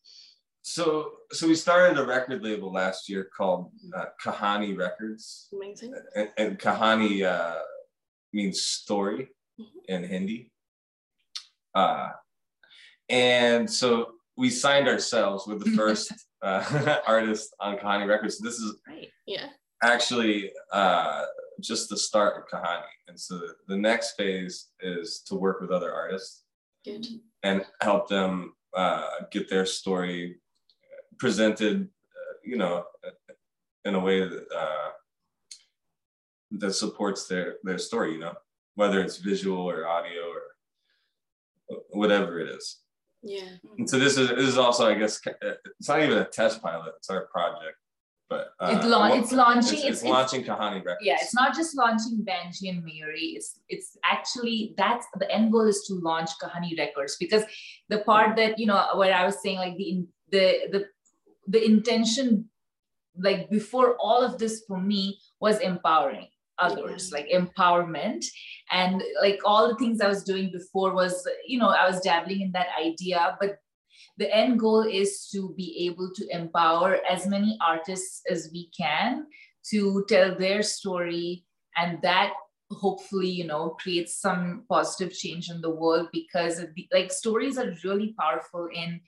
So, 0.68 1.12
so 1.32 1.48
we 1.48 1.54
started 1.54 2.00
a 2.00 2.04
record 2.04 2.44
label 2.44 2.74
last 2.74 3.08
year 3.08 3.30
called 3.38 3.70
uh, 3.96 4.06
Kahani 4.20 4.76
Records. 4.76 5.48
Amazing. 5.54 5.94
And, 6.16 6.30
and 6.40 6.60
Kahani 6.60 7.24
uh, 7.24 7.60
means 8.34 8.64
story 8.64 9.30
mm-hmm. 9.62 9.78
in 9.88 10.04
Hindi. 10.04 10.52
Uh, 11.76 12.10
and 13.10 13.70
so 13.70 14.14
we 14.38 14.50
signed 14.50 14.88
ourselves 14.88 15.46
with 15.46 15.64
the 15.64 15.70
first 15.70 16.12
uh, 16.42 16.98
artist 17.08 17.56
on 17.60 17.78
Kahani 17.78 18.08
Records. 18.08 18.40
This 18.40 18.56
is 18.56 18.76
right. 18.88 19.10
Yeah. 19.28 19.50
actually 19.84 20.52
uh, 20.74 21.26
just 21.62 21.90
the 21.90 21.98
start 21.98 22.42
of 22.42 22.50
Kahani. 22.50 22.82
And 23.08 23.20
so 23.20 23.40
the 23.68 23.78
next 23.78 24.16
phase 24.16 24.70
is 24.80 25.22
to 25.28 25.36
work 25.36 25.62
with 25.62 25.70
other 25.70 25.94
artists 25.94 26.42
Good. 26.84 27.06
and 27.44 27.64
help 27.82 28.10
them 28.10 28.56
uh, 28.76 29.10
get 29.30 29.48
their 29.48 29.68
story 29.68 30.40
presented, 31.18 31.84
uh, 31.84 32.34
you 32.44 32.58
know, 32.58 32.86
in 33.84 33.96
a 33.96 34.00
way 34.00 34.22
that 34.22 34.46
uh, 34.56 34.90
that 36.52 36.74
supports 36.74 37.28
their 37.28 37.58
their 37.64 37.78
story. 37.78 38.14
You 38.14 38.20
know, 38.20 38.34
whether 38.76 39.02
it's 39.02 39.18
visual 39.18 39.70
or 39.70 39.88
audio 39.88 40.22
or 40.30 41.80
whatever 41.90 42.40
it 42.40 42.50
is. 42.50 42.80
Yeah. 43.24 43.42
And 43.78 43.90
so 43.90 43.98
this 43.98 44.18
is 44.18 44.30
this 44.30 44.48
is 44.48 44.58
also, 44.58 44.88
I 44.88 44.94
guess, 44.94 45.20
it's 45.26 45.90
not 45.90 46.02
even 46.04 46.20
a 46.20 46.26
test 46.26 46.62
pilot; 46.62 46.94
it's 46.98 47.10
our 47.10 47.26
project. 47.28 47.78
But 48.28 48.54
uh, 48.60 48.76
it's, 48.76 48.86
la- 48.86 49.14
it's 49.14 49.32
launching. 49.32 49.80
It's, 49.80 49.88
it's, 49.88 50.02
it's 50.02 50.04
launching 50.04 50.44
Kahani 50.44 50.78
Records. 50.78 50.98
Yeah, 51.02 51.18
it's 51.22 51.36
not 51.36 51.56
just 51.56 51.78
launching 51.78 52.26
Banji 52.28 52.70
and 52.70 52.84
Mayuri. 52.84 53.36
It's 53.36 53.60
it's 53.70 53.98
actually 54.04 54.74
that's 54.78 55.06
the 55.20 55.32
end 55.32 55.52
goal 55.52 55.68
is 55.68 55.84
to 55.88 55.96
launch 55.96 56.32
Kahani 56.42 56.78
Records 56.78 57.18
because 57.20 57.44
the 57.90 58.00
part 58.00 58.36
that 58.38 58.58
you 58.58 58.66
know 58.66 58.84
where 58.96 59.14
I 59.14 59.26
was 59.26 59.42
saying 59.42 59.58
like 59.58 59.78
the 59.78 60.06
the 60.32 60.60
the 60.72 60.86
the 61.48 61.64
intention 61.64 62.50
like 63.18 63.50
before 63.50 63.96
all 64.00 64.22
of 64.24 64.38
this 64.38 64.64
for 64.68 64.80
me 64.80 65.18
was 65.40 65.60
empowering 65.60 66.28
others 66.60 67.12
like 67.12 67.28
empowerment. 67.30 68.26
And 68.72 69.04
like 69.22 69.40
all 69.46 69.68
the 69.68 69.76
things 69.76 70.02
i 70.02 70.08
was 70.08 70.24
doing 70.24 70.52
before 70.52 70.94
was 70.94 71.28
you 71.46 71.60
know 71.60 71.70
i 71.70 71.88
was 71.88 72.02
dabbling 72.02 72.42
in 72.42 72.52
that 72.54 72.68
idea. 72.80 73.38
But 73.40 73.58
the 74.18 74.34
end 74.34 74.60
goal 74.60 74.82
is 74.82 75.30
to 75.34 75.54
be 75.58 75.88
able 75.88 76.12
to 76.16 76.28
empower 76.30 77.00
as 77.10 77.28
many 77.28 77.58
artists 77.66 78.22
as 78.30 78.50
we 78.54 78.70
can 78.78 79.26
to 79.72 80.06
tell 80.08 80.36
their 80.36 80.62
story. 80.62 81.46
And 81.78 82.02
that 82.04 82.34
hopefully 82.72 83.30
you 83.30 83.46
know 83.46 83.70
creates 83.80 84.20
some 84.20 84.64
positive 84.68 85.14
change 85.14 85.50
in 85.50 85.62
the 85.62 85.70
world 85.70 86.08
because 86.12 86.62
like 86.92 87.12
stories 87.12 87.60
are 87.60 87.72
really 87.84 88.16
powerful 88.20 88.68
in 88.74 89.00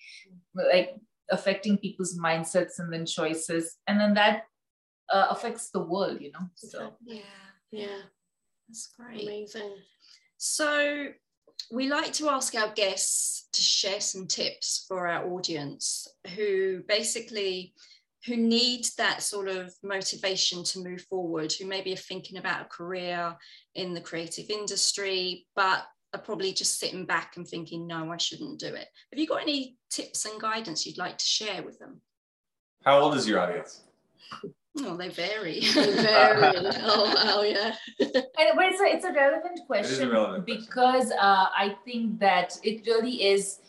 like 0.54 0.91
affecting 1.31 1.77
people's 1.77 2.17
mindsets 2.17 2.79
and 2.79 2.91
then 2.91 3.05
choices 3.05 3.77
and 3.87 3.99
then 3.99 4.13
that 4.13 4.43
uh, 5.11 5.27
affects 5.29 5.69
the 5.71 5.79
world 5.79 6.19
you 6.21 6.31
know 6.31 6.47
so. 6.55 6.93
Yeah 7.05 7.21
yeah. 7.71 8.01
that's 8.67 8.89
great. 8.97 9.23
Amazing. 9.23 9.75
So 10.37 11.07
we 11.71 11.89
like 11.89 12.13
to 12.13 12.29
ask 12.29 12.55
our 12.55 12.73
guests 12.73 13.47
to 13.53 13.61
share 13.61 14.01
some 14.01 14.27
tips 14.27 14.85
for 14.87 15.07
our 15.07 15.27
audience 15.27 16.07
who 16.35 16.81
basically 16.87 17.73
who 18.25 18.35
need 18.35 18.85
that 18.97 19.23
sort 19.23 19.47
of 19.47 19.73
motivation 19.83 20.63
to 20.63 20.83
move 20.83 21.01
forward 21.09 21.51
who 21.53 21.65
maybe 21.65 21.93
are 21.93 21.97
thinking 21.97 22.37
about 22.37 22.61
a 22.61 22.65
career 22.65 23.35
in 23.75 23.93
the 23.93 24.01
creative 24.01 24.49
industry 24.49 25.45
but 25.55 25.85
are 26.17 26.21
probably 26.21 26.51
just 26.53 26.80
sitting 26.80 27.06
back 27.06 27.38
and 27.38 27.47
thinking, 27.47 27.88
no, 27.88 28.12
I 28.12 28.17
shouldn't 28.17 28.60
do 28.60 28.67
it. 28.67 28.88
Have 29.12 29.19
you 29.19 29.27
got 29.27 29.41
any 29.41 29.77
tips 29.89 30.25
and 30.25 30.39
guidance 30.41 30.86
you'd 30.86 30.97
like 30.97 31.17
to 31.17 31.25
share 31.25 31.63
with 31.63 31.80
them? 31.80 32.01
How 32.84 32.99
old 32.99 33.15
is 33.15 33.27
your 33.27 33.39
audience? 33.39 33.82
Oh, 34.80 34.95
they 34.95 35.10
vary. 35.10 35.62
they 35.62 35.91
vary. 35.95 36.53
oh, 36.84 37.13
wow, 37.15 37.41
yeah. 37.41 37.75
and, 37.99 38.51
but 38.56 38.65
it's 38.65 38.82
a, 38.82 38.86
it's 38.86 39.06
a 39.06 39.12
relevant 39.12 39.60
question 39.65 40.08
a 40.08 40.12
relevant 40.12 40.45
because 40.45 41.12
uh, 41.12 41.47
I 41.58 41.75
think 41.84 42.19
that 42.19 42.58
it 42.63 42.86
really 42.86 43.23
is 43.23 43.60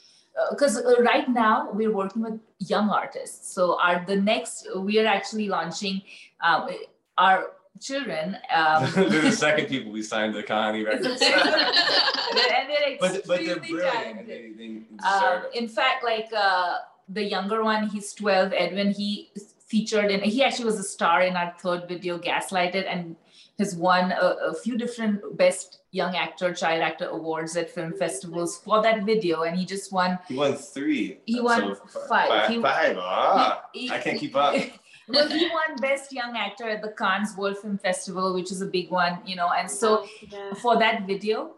because 0.51 0.77
uh, 0.77 0.83
uh, 0.83 1.03
right 1.03 1.29
now 1.29 1.71
we're 1.73 1.95
working 1.95 2.23
with 2.23 2.39
young 2.59 2.91
artists. 2.91 3.55
So 3.55 3.81
our 3.81 4.05
the 4.07 4.17
next 4.17 4.69
we 4.77 4.99
are 4.99 5.07
actually 5.07 5.49
launching 5.49 6.03
uh, 6.43 6.69
our 7.17 7.53
children. 7.81 8.37
Um, 8.55 8.91
they're 8.95 9.23
the 9.23 9.33
second 9.33 9.67
people 9.67 9.93
we 9.93 10.03
signed 10.03 10.35
to 10.35 10.43
Kahani 10.43 10.85
Records. 10.87 11.07
and 11.07 11.21
they're 11.21 12.97
but, 12.99 13.27
but 13.27 13.45
they're 13.45 13.57
brilliant. 13.57 14.27
They, 14.27 14.53
they 14.57 14.83
um, 15.07 15.43
in 15.55 15.69
fact, 15.69 16.03
like 16.03 16.29
uh, 16.37 16.79
the 17.09 17.23
younger 17.23 17.63
one, 17.63 17.89
he's 17.89 18.13
12, 18.15 18.53
Edwin, 18.53 18.91
he 18.91 19.31
featured 19.67 20.11
in, 20.11 20.21
he 20.21 20.43
actually 20.43 20.65
was 20.65 20.79
a 20.79 20.83
star 20.83 21.23
in 21.23 21.37
our 21.37 21.55
third 21.61 21.87
video, 21.89 22.19
Gaslighted, 22.19 22.87
and 22.89 23.17
has 23.59 23.75
won 23.75 24.13
a, 24.13 24.37
a, 24.51 24.55
few 24.55 24.79
different 24.79 25.37
best 25.37 25.81
young 25.91 26.15
actor 26.15 26.55
child 26.55 26.81
actor 26.81 27.07
awards 27.07 27.57
at 27.57 27.71
film 27.71 27.93
festivals 27.93 28.59
for 28.59 28.83
that 28.83 29.05
video 29.05 29.43
and 29.43 29.59
he 29.59 29.65
just 29.65 29.91
won 29.91 30.19
he 30.29 30.37
won 30.37 30.55
three 30.55 31.19
he 31.25 31.41
won 31.41 31.75
so 31.75 32.01
five 32.09 32.29
five, 32.29 32.51
he, 32.51 32.63
five. 32.63 32.97
Ah, 33.01 33.65
he, 33.73 33.91
i 33.91 33.99
can't 33.99 34.21
keep 34.21 34.37
up 34.37 34.55
well, 35.09 35.29
he 35.29 35.49
won 35.49 35.77
Best 35.81 36.13
Young 36.13 36.37
Actor 36.37 36.69
at 36.69 36.83
the 36.83 36.91
Cannes 36.91 37.37
World 37.37 37.59
Film 37.59 37.79
Festival, 37.79 38.35
which 38.35 38.53
is 38.53 38.61
a 38.63 38.67
big 38.67 38.91
one, 38.91 39.21
you 39.27 39.37
know. 39.37 39.51
And 39.51 39.71
so 39.71 40.07
yeah. 40.29 40.55
for 40.55 40.79
that 40.79 41.07
video, 41.07 41.55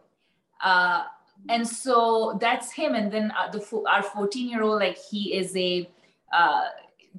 uh, 0.62 1.04
and 1.48 1.66
so 1.66 2.38
that's 2.40 2.72
him. 2.72 2.94
And 2.94 3.12
then 3.12 3.32
uh, 3.38 3.50
the 3.50 3.82
our 3.88 4.02
14 4.02 4.48
year 4.48 4.62
old, 4.62 4.80
like 4.80 4.98
he 4.98 5.34
is 5.34 5.56
a 5.56 5.90
uh, 6.32 6.64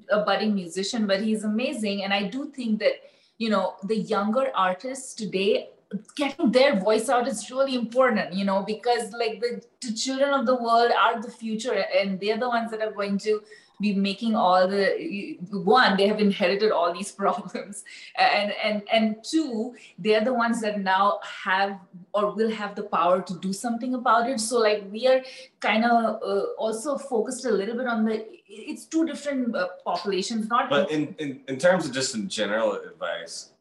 a 0.09 0.23
budding 0.23 0.55
musician, 0.55 1.07
but 1.07 1.21
he's 1.21 1.43
amazing. 1.43 2.03
And 2.03 2.13
I 2.13 2.23
do 2.23 2.51
think 2.55 2.79
that 2.79 2.93
you 3.37 3.49
know 3.49 3.75
the 3.83 3.97
younger 3.97 4.51
artists 4.55 5.13
today 5.13 5.69
getting 6.15 6.51
their 6.51 6.79
voice 6.79 7.09
out 7.09 7.27
is 7.27 7.51
really 7.51 7.75
important 7.75 8.33
you 8.33 8.45
know 8.45 8.63
because 8.65 9.11
like 9.11 9.41
the, 9.41 9.61
the 9.81 9.93
children 9.93 10.33
of 10.33 10.45
the 10.45 10.55
world 10.55 10.91
are 10.97 11.21
the 11.21 11.29
future 11.29 11.83
and 11.99 12.19
they're 12.19 12.37
the 12.37 12.47
ones 12.47 12.71
that 12.71 12.81
are 12.81 12.91
going 12.91 13.17
to 13.17 13.41
be 13.81 13.93
making 13.93 14.35
all 14.35 14.67
the 14.67 15.37
one 15.51 15.97
they 15.97 16.07
have 16.07 16.19
inherited 16.19 16.71
all 16.71 16.93
these 16.93 17.11
problems 17.23 17.83
and 18.17 18.53
and 18.63 18.83
and 18.91 19.15
two 19.23 19.73
they're 19.97 20.23
the 20.23 20.33
ones 20.33 20.61
that 20.61 20.79
now 20.79 21.19
have 21.23 21.79
or 22.13 22.31
will 22.33 22.51
have 22.51 22.75
the 22.75 22.83
power 22.83 23.21
to 23.21 23.37
do 23.39 23.51
something 23.51 23.93
about 23.93 24.29
it 24.29 24.39
so 24.39 24.59
like 24.59 24.83
we 24.91 25.07
are 25.07 25.21
kind 25.59 25.83
of 25.85 26.21
uh, 26.21 26.43
also 26.57 26.97
focused 26.97 27.45
a 27.45 27.51
little 27.51 27.75
bit 27.75 27.87
on 27.87 28.05
the 28.05 28.25
it's 28.47 28.85
two 28.85 29.05
different 29.05 29.55
uh, 29.55 29.67
populations 29.83 30.47
not 30.47 30.69
but 30.69 30.91
in, 30.91 31.15
in 31.19 31.41
in 31.47 31.57
terms 31.57 31.85
of 31.85 31.91
just 31.91 32.11
some 32.11 32.27
general 32.27 32.73
advice 32.73 33.51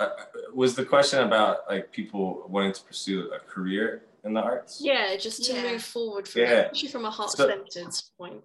uh, 0.00 0.08
was 0.54 0.74
the 0.74 0.84
question 0.84 1.20
about 1.20 1.68
like 1.68 1.92
people 1.92 2.44
wanting 2.48 2.72
to 2.72 2.82
pursue 2.82 3.30
a 3.32 3.38
career 3.38 4.02
in 4.24 4.32
the 4.32 4.40
arts 4.40 4.80
yeah 4.80 5.16
just 5.16 5.44
to 5.44 5.54
yeah. 5.54 5.72
move 5.72 5.82
forward 5.82 6.26
from 6.26 6.42
yeah. 6.42 6.60
especially 6.60 6.88
from 6.88 7.04
a 7.04 7.10
heart-centered 7.10 7.92
so, 7.92 8.02
point 8.18 8.42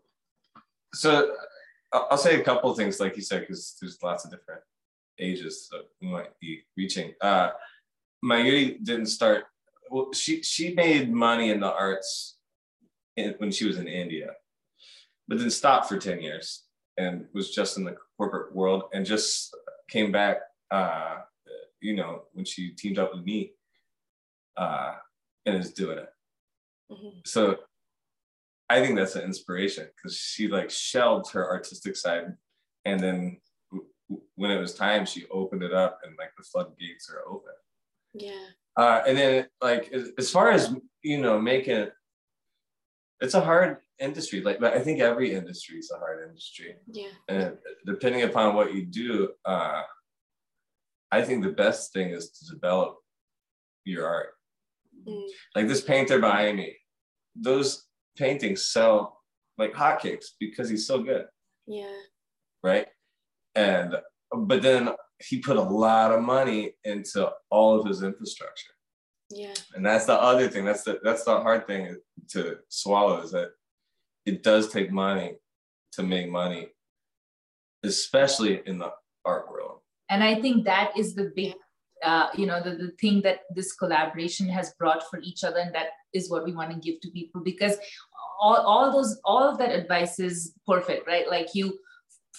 so 0.96 1.36
I'll 1.92 2.18
say 2.18 2.40
a 2.40 2.44
couple 2.44 2.72
of 2.72 2.78
things, 2.78 3.00
like 3.00 3.16
you 3.16 3.22
said, 3.22 3.42
because 3.42 3.78
there's 3.80 4.02
lots 4.04 4.26
of 4.26 4.32
different 4.32 4.62
ages 5.20 5.68
that 5.72 5.84
we 6.02 6.08
might 6.10 6.38
be 6.40 6.62
reaching. 6.76 7.14
Uh, 7.22 7.52
Mayuri 8.24 8.84
didn't 8.84 9.06
start. 9.08 9.46
Well, 9.92 10.12
she 10.14 10.42
she 10.42 10.74
made 10.74 11.14
money 11.14 11.52
in 11.52 11.60
the 11.60 11.72
arts 11.72 12.38
in, 13.16 13.36
when 13.38 13.52
she 13.52 13.66
was 13.66 13.78
in 13.78 13.88
India, 13.88 14.32
but 15.28 15.38
then 15.38 15.50
stopped 15.50 15.88
for 15.88 15.98
ten 15.98 16.22
years. 16.22 16.64
and 16.98 17.26
was 17.34 17.54
just 17.54 17.78
in 17.78 17.84
the 17.84 17.96
corporate 18.18 18.56
world 18.56 18.84
and 18.94 19.06
just 19.06 19.56
came 19.90 20.12
back 20.12 20.38
uh, 20.72 21.18
you 21.82 21.96
know 21.96 22.24
when 22.34 22.46
she 22.46 22.70
teamed 22.72 23.00
up 23.00 23.14
with 23.14 23.24
me 23.24 23.52
uh, 24.58 24.94
and 25.46 25.56
is 25.58 25.74
doing 25.74 25.98
it 25.98 26.10
mm-hmm. 26.92 27.20
so 27.26 27.58
i 28.70 28.82
think 28.82 28.96
that's 28.96 29.16
an 29.16 29.24
inspiration 29.24 29.88
because 29.96 30.18
she 30.18 30.48
like 30.48 30.70
shelved 30.70 31.32
her 31.32 31.50
artistic 31.50 31.96
side 31.96 32.34
and 32.86 33.00
then 33.00 33.38
w- 33.72 34.24
when 34.36 34.52
it 34.52 34.60
was 34.60 34.74
time 34.74 35.06
she 35.06 35.26
opened 35.32 35.64
it 35.64 35.74
up 35.74 36.00
and 36.04 36.16
like 36.18 36.32
the 36.38 36.44
floodgates 36.44 37.10
are 37.10 37.28
open 37.28 37.54
yeah 38.14 38.46
uh, 38.78 39.02
and 39.08 39.18
then 39.18 39.48
like 39.62 39.94
as 40.18 40.30
far 40.30 40.52
as 40.52 40.76
you 41.02 41.22
know 41.22 41.40
making 41.40 41.76
it 41.76 41.94
it's 43.22 43.34
a 43.34 43.42
hard 43.42 43.78
industry. 44.00 44.42
Like, 44.42 44.60
but 44.60 44.74
I 44.74 44.80
think 44.80 45.00
every 45.00 45.34
industry 45.34 45.78
is 45.78 45.92
a 45.92 46.00
hard 46.00 46.28
industry. 46.28 46.76
Yeah. 46.92 47.08
And 47.28 47.58
depending 47.86 48.24
upon 48.24 48.56
what 48.56 48.74
you 48.74 48.86
do, 48.86 49.30
uh, 49.46 49.84
I 51.12 51.22
think 51.22 51.44
the 51.44 51.52
best 51.52 51.94
thing 51.94 52.10
is 52.10 52.30
to 52.32 52.54
develop 52.54 52.98
your 53.86 54.08
art. 54.08 54.30
Mm. 55.08 55.28
Like 55.56 55.68
this 55.68 55.82
painter 55.82 56.20
behind 56.20 56.58
me, 56.58 56.76
those 57.36 57.85
paintings 58.18 58.70
sell 58.70 59.22
like 59.58 59.74
hotcakes 59.74 60.26
because 60.40 60.70
he's 60.70 60.88
so 60.88 61.02
good. 61.02 61.26
Yeah. 61.68 61.98
Right. 62.64 62.88
And 63.56 63.96
but 64.32 64.62
then 64.62 64.90
he 65.20 65.40
put 65.40 65.58
a 65.58 65.62
lot 65.62 66.12
of 66.12 66.22
money 66.22 66.74
into 66.84 67.32
all 67.50 67.80
of 67.80 67.88
his 67.88 68.04
infrastructure. 68.04 68.72
Yeah. 69.30 69.54
And 69.74 69.86
that's 69.86 70.06
the 70.06 70.14
other 70.14 70.48
thing. 70.50 70.66
That's 70.66 70.84
the 70.84 71.00
that's 71.04 71.24
the 71.24 71.40
hard 71.40 71.68
thing 71.68 71.98
to 72.30 72.58
swallow 72.70 73.22
is 73.22 73.32
that 73.32 73.52
it 74.26 74.44
does 74.44 74.70
take 74.70 74.92
money 74.92 75.36
to 75.94 76.04
make 76.04 76.30
money, 76.30 76.68
especially 77.84 78.62
in 78.66 78.78
the 78.78 78.92
art 79.24 79.50
world. 79.50 79.80
And 80.10 80.24
I 80.24 80.40
think 80.42 80.66
that 80.66 80.92
is 80.98 81.16
the 81.16 81.32
big, 81.36 81.54
uh, 82.04 82.28
you 82.36 82.46
know, 82.46 82.62
the, 82.62 82.72
the 82.72 82.92
thing 83.00 83.22
that 83.24 83.40
this 83.56 83.74
collaboration 83.74 84.48
has 84.50 84.74
brought 84.78 85.10
for 85.10 85.20
each 85.20 85.44
other. 85.44 85.60
And 85.60 85.74
that 85.74 85.90
is 86.16 86.30
what 86.30 86.46
we 86.46 86.54
want 86.54 86.72
to 86.72 86.78
give 86.78 87.00
to 87.02 87.12
people 87.12 87.42
because 87.42 87.78
all, 88.40 88.58
all 88.58 88.92
those, 88.92 89.20
all 89.24 89.44
of 89.44 89.58
that 89.60 89.72
advice 89.72 90.20
is 90.20 90.54
perfect, 90.66 91.08
right? 91.08 91.30
Like 91.30 91.50
you, 91.54 91.80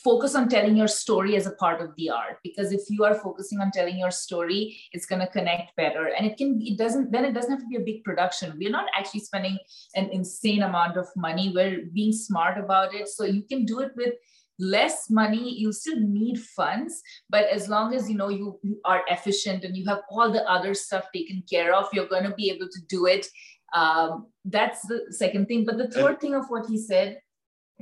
focus 0.05 0.35
on 0.35 0.49
telling 0.49 0.77
your 0.77 0.89
story 0.89 1.37
as 1.37 1.47
a 1.47 1.53
part 1.53 1.81
of 1.81 1.95
the 1.97 2.11
art 2.11 2.39
because 2.45 2.73
if 2.73 2.83
you 2.91 3.05
are 3.05 3.15
focusing 3.15 3.61
on 3.61 3.71
telling 3.71 3.99
your 3.99 4.11
story 4.11 4.79
it's 4.93 5.07
going 5.07 5.21
to 5.21 5.27
connect 5.29 5.75
better 5.77 6.11
and 6.17 6.27
it 6.27 6.37
can 6.37 6.61
it 6.62 6.77
doesn't 6.77 7.11
then 7.11 7.25
it 7.25 7.33
doesn't 7.33 7.53
have 7.53 7.61
to 7.61 7.67
be 7.67 7.77
a 7.77 7.81
big 7.81 8.05
production. 8.05 8.57
We're 8.59 8.71
not 8.71 8.87
actually 8.97 9.21
spending 9.21 9.59
an 9.95 10.11
insane 10.11 10.62
amount 10.62 10.97
of 10.97 11.09
money. 11.17 11.53
We're 11.55 11.87
being 11.93 12.12
smart 12.12 12.59
about 12.59 12.95
it. 12.95 13.09
So 13.09 13.25
you 13.25 13.43
can 13.43 13.65
do 13.65 13.81
it 13.81 13.93
with 13.97 14.15
less 14.59 15.11
money. 15.11 15.55
You 15.59 15.73
still 15.73 16.01
need 16.01 16.41
funds 16.41 17.03
but 17.31 17.47
as 17.47 17.69
long 17.69 17.95
as 17.95 18.09
you 18.09 18.17
know 18.17 18.29
you, 18.29 18.59
you 18.62 18.81
are 18.85 19.03
efficient 19.09 19.65
and 19.65 19.77
you 19.77 19.87
have 19.87 20.01
all 20.11 20.31
the 20.31 20.49
other 20.51 20.75
stuff 20.75 21.07
taken 21.15 21.43
care 21.51 21.75
of 21.75 21.89
you're 21.93 22.07
going 22.15 22.25
to 22.25 22.35
be 22.35 22.51
able 22.51 22.69
to 22.69 22.81
do 22.89 23.07
it 23.07 23.27
um, 23.75 24.27
that's 24.45 24.87
the 24.87 25.07
second 25.11 25.47
thing 25.47 25.65
but 25.65 25.77
the 25.77 25.89
third 25.89 26.21
thing 26.21 26.35
of 26.35 26.47
what 26.49 26.67
he 26.67 26.79
said 26.79 27.19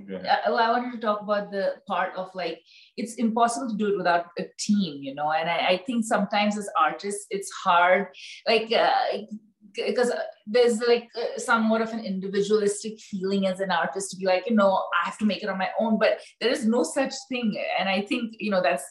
Okay. 0.01 0.29
I, 0.29 0.51
I 0.51 0.71
wanted 0.73 0.93
to 0.93 0.99
talk 0.99 1.21
about 1.21 1.51
the 1.53 1.75
part 1.87 2.15
of 2.17 2.29
like 2.35 2.61
it's 2.97 3.15
impossible 3.15 3.71
to 3.71 3.77
do 3.77 3.93
it 3.93 3.97
without 3.97 4.27
a 4.39 4.45
team, 4.59 5.03
you 5.03 5.15
know. 5.15 5.31
And 5.31 5.49
I, 5.49 5.67
I 5.69 5.83
think 5.87 6.05
sometimes 6.05 6.59
as 6.59 6.69
artists, 6.79 7.27
it's 7.31 7.51
hard, 7.51 8.09
like 8.47 8.73
uh, 8.73 8.91
because 9.75 10.13
there's 10.47 10.81
like 10.81 11.09
uh, 11.17 11.39
somewhat 11.39 11.81
of 11.81 11.93
an 11.93 12.01
individualistic 12.01 12.99
feeling 12.99 13.47
as 13.47 13.61
an 13.61 13.71
artist 13.71 14.11
to 14.11 14.17
be 14.17 14.27
like, 14.27 14.49
you 14.49 14.57
know, 14.57 14.83
I 15.01 15.07
have 15.07 15.19
to 15.19 15.27
make 15.27 15.43
it 15.43 15.49
on 15.49 15.59
my 15.59 15.71
own. 15.79 15.99
But 15.99 16.21
there 16.41 16.51
is 16.51 16.67
no 16.67 16.83
such 16.83 17.13
thing, 17.29 17.63
and 17.79 17.89
I 17.89 18.03
think 18.03 18.35
you 18.41 18.51
know 18.51 18.63
that's 18.63 18.85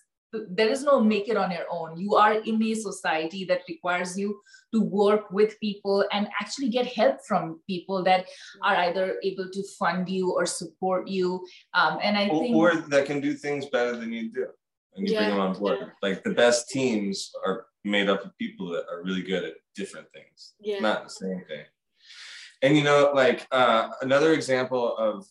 there 0.49 0.69
is 0.69 0.83
no 0.83 0.99
make 0.99 1.29
it 1.29 1.37
on 1.37 1.51
your 1.51 1.65
own. 1.69 1.97
You 1.97 2.15
are 2.15 2.33
in 2.33 2.61
a 2.61 2.73
society 2.73 3.45
that 3.45 3.61
requires 3.67 4.17
you 4.17 4.41
to 4.73 4.81
work 4.81 5.31
with 5.31 5.59
people 5.59 6.05
and 6.11 6.27
actually 6.41 6.69
get 6.69 6.87
help 6.87 7.17
from 7.27 7.61
people 7.67 8.03
that 8.03 8.25
are 8.61 8.75
either 8.77 9.17
able 9.23 9.49
to 9.49 9.63
fund 9.79 10.09
you 10.09 10.31
or 10.31 10.45
support 10.45 11.07
you. 11.07 11.45
Um, 11.73 11.99
and 12.01 12.17
I 12.17 12.27
or, 12.29 12.41
think, 12.41 12.55
or 12.55 12.75
that 12.75 13.05
can 13.05 13.21
do 13.21 13.33
things 13.33 13.67
better 13.67 13.95
than 13.95 14.11
you 14.11 14.31
do, 14.31 14.47
and 14.95 15.07
you 15.07 15.13
yeah. 15.13 15.19
bring 15.19 15.29
them 15.31 15.39
on 15.39 15.53
board. 15.53 15.77
Yeah. 15.81 15.87
Like 16.01 16.23
the 16.23 16.33
best 16.33 16.69
teams 16.69 17.31
are 17.45 17.67
made 17.83 18.09
up 18.09 18.25
of 18.25 18.37
people 18.37 18.69
that 18.71 18.85
are 18.91 19.03
really 19.03 19.23
good 19.23 19.43
at 19.43 19.53
different 19.75 20.07
things, 20.13 20.53
yeah. 20.59 20.79
not 20.79 21.03
the 21.03 21.09
same 21.09 21.43
thing. 21.47 21.65
And 22.61 22.77
you 22.77 22.83
know, 22.83 23.11
like 23.13 23.45
uh, 23.51 23.89
another 24.01 24.33
example 24.33 24.97
of 24.97 25.27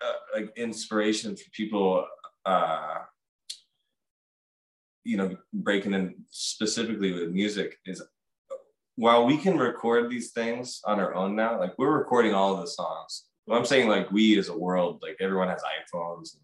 uh, 0.00 0.12
like 0.34 0.52
inspiration 0.56 1.36
for 1.36 1.44
people. 1.52 2.06
Uh, 2.44 2.98
you 5.06 5.16
know 5.16 5.36
breaking 5.52 5.94
in 5.94 6.14
specifically 6.30 7.12
with 7.12 7.30
music 7.30 7.78
is 7.86 8.02
while 8.96 9.24
we 9.24 9.36
can 9.38 9.56
record 9.56 10.10
these 10.10 10.32
things 10.32 10.80
on 10.84 10.98
our 10.98 11.14
own 11.14 11.36
now 11.36 11.58
like 11.60 11.74
we're 11.78 11.96
recording 11.96 12.34
all 12.34 12.56
the 12.56 12.66
songs. 12.66 13.26
I'm 13.48 13.64
saying 13.64 13.88
like 13.88 14.10
we 14.10 14.36
as 14.38 14.48
a 14.48 14.58
world 14.58 15.00
like 15.02 15.18
everyone 15.20 15.48
has 15.48 15.62
iphones. 15.62 16.36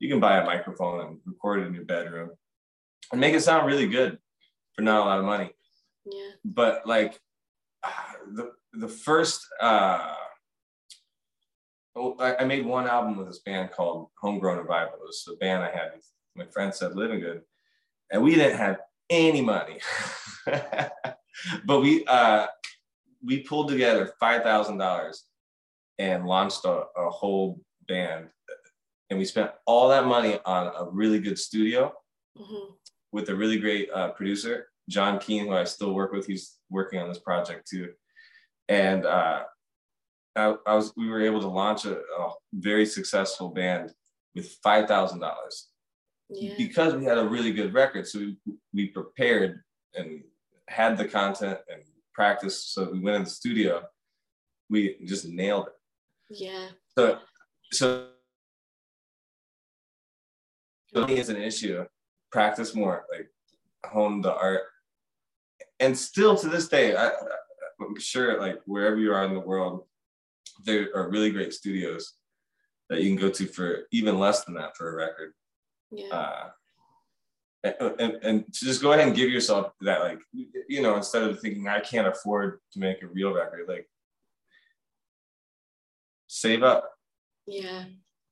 You 0.00 0.08
can 0.08 0.18
buy 0.18 0.38
a 0.38 0.44
microphone 0.44 1.00
and 1.00 1.18
record 1.24 1.60
it 1.60 1.66
in 1.68 1.74
your 1.74 1.84
bedroom 1.84 2.30
and 3.12 3.20
make 3.20 3.34
it 3.34 3.42
sound 3.42 3.66
really 3.66 3.86
good 3.86 4.18
for 4.74 4.82
not 4.82 5.02
a 5.02 5.04
lot 5.04 5.20
of 5.20 5.24
money. 5.24 5.50
Yeah. 6.04 6.30
But 6.44 6.86
like 6.86 7.20
the 8.32 8.50
the 8.72 8.88
first 8.88 9.46
uh 9.60 10.16
I, 12.18 12.36
I 12.40 12.44
made 12.44 12.66
one 12.66 12.88
album 12.88 13.16
with 13.16 13.28
this 13.28 13.38
band 13.38 13.70
called 13.70 14.08
Homegrown 14.20 14.58
Revival. 14.58 14.94
It 14.94 15.06
was 15.06 15.22
the 15.24 15.36
band 15.36 15.62
I 15.62 15.70
had 15.70 15.92
with 15.94 16.08
my 16.34 16.46
friend 16.46 16.74
Living 16.96 17.20
Livingood 17.20 17.42
and 18.10 18.22
we 18.22 18.34
didn't 18.34 18.58
have 18.58 18.78
any 19.10 19.40
money. 19.40 19.78
but 21.64 21.80
we 21.80 22.04
uh, 22.06 22.46
we 23.22 23.40
pulled 23.40 23.68
together 23.68 24.12
five 24.20 24.42
thousand 24.42 24.78
dollars 24.78 25.24
and 25.98 26.26
launched 26.26 26.64
a, 26.64 26.84
a, 26.96 27.10
whole 27.10 27.60
band, 27.86 28.28
and 29.10 29.18
we 29.18 29.24
spent 29.24 29.50
all 29.66 29.88
that 29.88 30.06
money 30.06 30.38
on 30.44 30.72
a 30.76 30.90
really 30.90 31.20
good 31.20 31.38
studio 31.38 31.92
mm-hmm. 32.36 32.72
with 33.12 33.28
a 33.28 33.34
really 33.34 33.58
great 33.58 33.88
uh, 33.94 34.10
producer, 34.10 34.68
John 34.88 35.18
Keane, 35.18 35.46
who 35.46 35.54
I 35.54 35.64
still 35.64 35.94
work 35.94 36.12
with. 36.12 36.26
He's 36.26 36.56
working 36.70 37.00
on 37.00 37.08
this 37.08 37.20
project 37.20 37.68
too, 37.68 37.92
and 38.68 39.06
uh, 39.06 39.44
I, 40.36 40.54
I, 40.66 40.74
was 40.74 40.92
we 40.96 41.08
were 41.08 41.22
able 41.22 41.40
to 41.40 41.48
launch 41.48 41.84
a, 41.84 41.98
a 41.98 42.32
very 42.52 42.86
successful 42.86 43.50
band 43.50 43.92
with 44.34 44.50
five 44.62 44.88
thousand 44.88 45.20
dollars 45.20 45.68
yeah. 46.30 46.54
because 46.56 46.94
we 46.94 47.04
had 47.04 47.18
a 47.18 47.26
really 47.26 47.52
good 47.52 47.74
record. 47.74 48.06
So 48.06 48.18
we, 48.18 48.36
we 48.72 48.86
prepared 48.88 49.60
and 49.94 50.22
had 50.68 50.96
the 50.96 51.06
content 51.06 51.58
and 51.70 51.82
practice. 52.12 52.66
So 52.66 52.90
we 52.92 53.00
went 53.00 53.16
in 53.16 53.24
the 53.24 53.30
studio, 53.30 53.82
we 54.70 54.96
just 55.04 55.26
nailed 55.26 55.68
it. 55.68 55.72
Yeah. 56.30 56.68
So, 56.96 57.18
so 57.72 58.08
money 60.94 61.18
is 61.18 61.28
an 61.28 61.40
issue. 61.40 61.84
Practice 62.32 62.74
more, 62.74 63.04
like 63.12 63.28
hone 63.86 64.20
the 64.20 64.34
art. 64.34 64.62
And 65.80 65.96
still 65.96 66.36
to 66.36 66.48
this 66.48 66.68
day, 66.68 66.96
I, 66.96 67.10
I'm 67.80 67.98
sure 67.98 68.40
like 68.40 68.60
wherever 68.66 68.96
you 68.96 69.12
are 69.12 69.24
in 69.24 69.34
the 69.34 69.40
world, 69.40 69.84
there 70.64 70.88
are 70.94 71.10
really 71.10 71.30
great 71.30 71.52
studios 71.52 72.14
that 72.88 73.02
you 73.02 73.10
can 73.10 73.20
go 73.20 73.30
to 73.30 73.46
for 73.46 73.86
even 73.90 74.18
less 74.18 74.44
than 74.44 74.54
that 74.54 74.76
for 74.76 74.92
a 74.92 74.96
record. 74.96 75.32
Yeah. 75.94 76.14
Uh, 76.14 76.48
and, 77.98 78.18
and 78.22 78.52
to 78.52 78.64
just 78.64 78.82
go 78.82 78.92
ahead 78.92 79.06
and 79.06 79.16
give 79.16 79.30
yourself 79.30 79.72
that, 79.80 80.00
like, 80.00 80.20
you 80.68 80.82
know, 80.82 80.96
instead 80.96 81.22
of 81.22 81.40
thinking 81.40 81.66
I 81.66 81.80
can't 81.80 82.06
afford 82.06 82.60
to 82.72 82.78
make 82.78 83.02
a 83.02 83.06
real 83.06 83.32
record, 83.32 83.66
like, 83.68 83.88
save 86.26 86.62
up. 86.62 86.90
Yeah. 87.46 87.84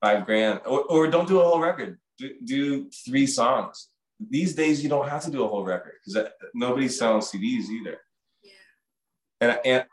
Five 0.03 0.27
grand, 0.27 0.61
or, 0.66 0.83
or 0.83 1.07
don't 1.07 1.29
do 1.29 1.40
a 1.40 1.44
whole 1.44 1.61
record. 1.61 1.98
Do, 2.18 2.35
do 2.44 2.90
three 2.90 3.27
songs. 3.27 3.88
These 4.31 4.55
days, 4.55 4.83
you 4.83 4.88
don't 4.88 5.09
have 5.09 5.22
to 5.25 5.31
do 5.31 5.44
a 5.44 5.48
whole 5.48 5.64
record 5.64 5.94
because 6.05 6.29
nobody's 6.55 6.98
selling 6.98 7.22
CDs 7.22 7.68
either. 7.68 7.98
Yeah. 8.43 8.53
And 9.41 9.59
and 9.64 9.84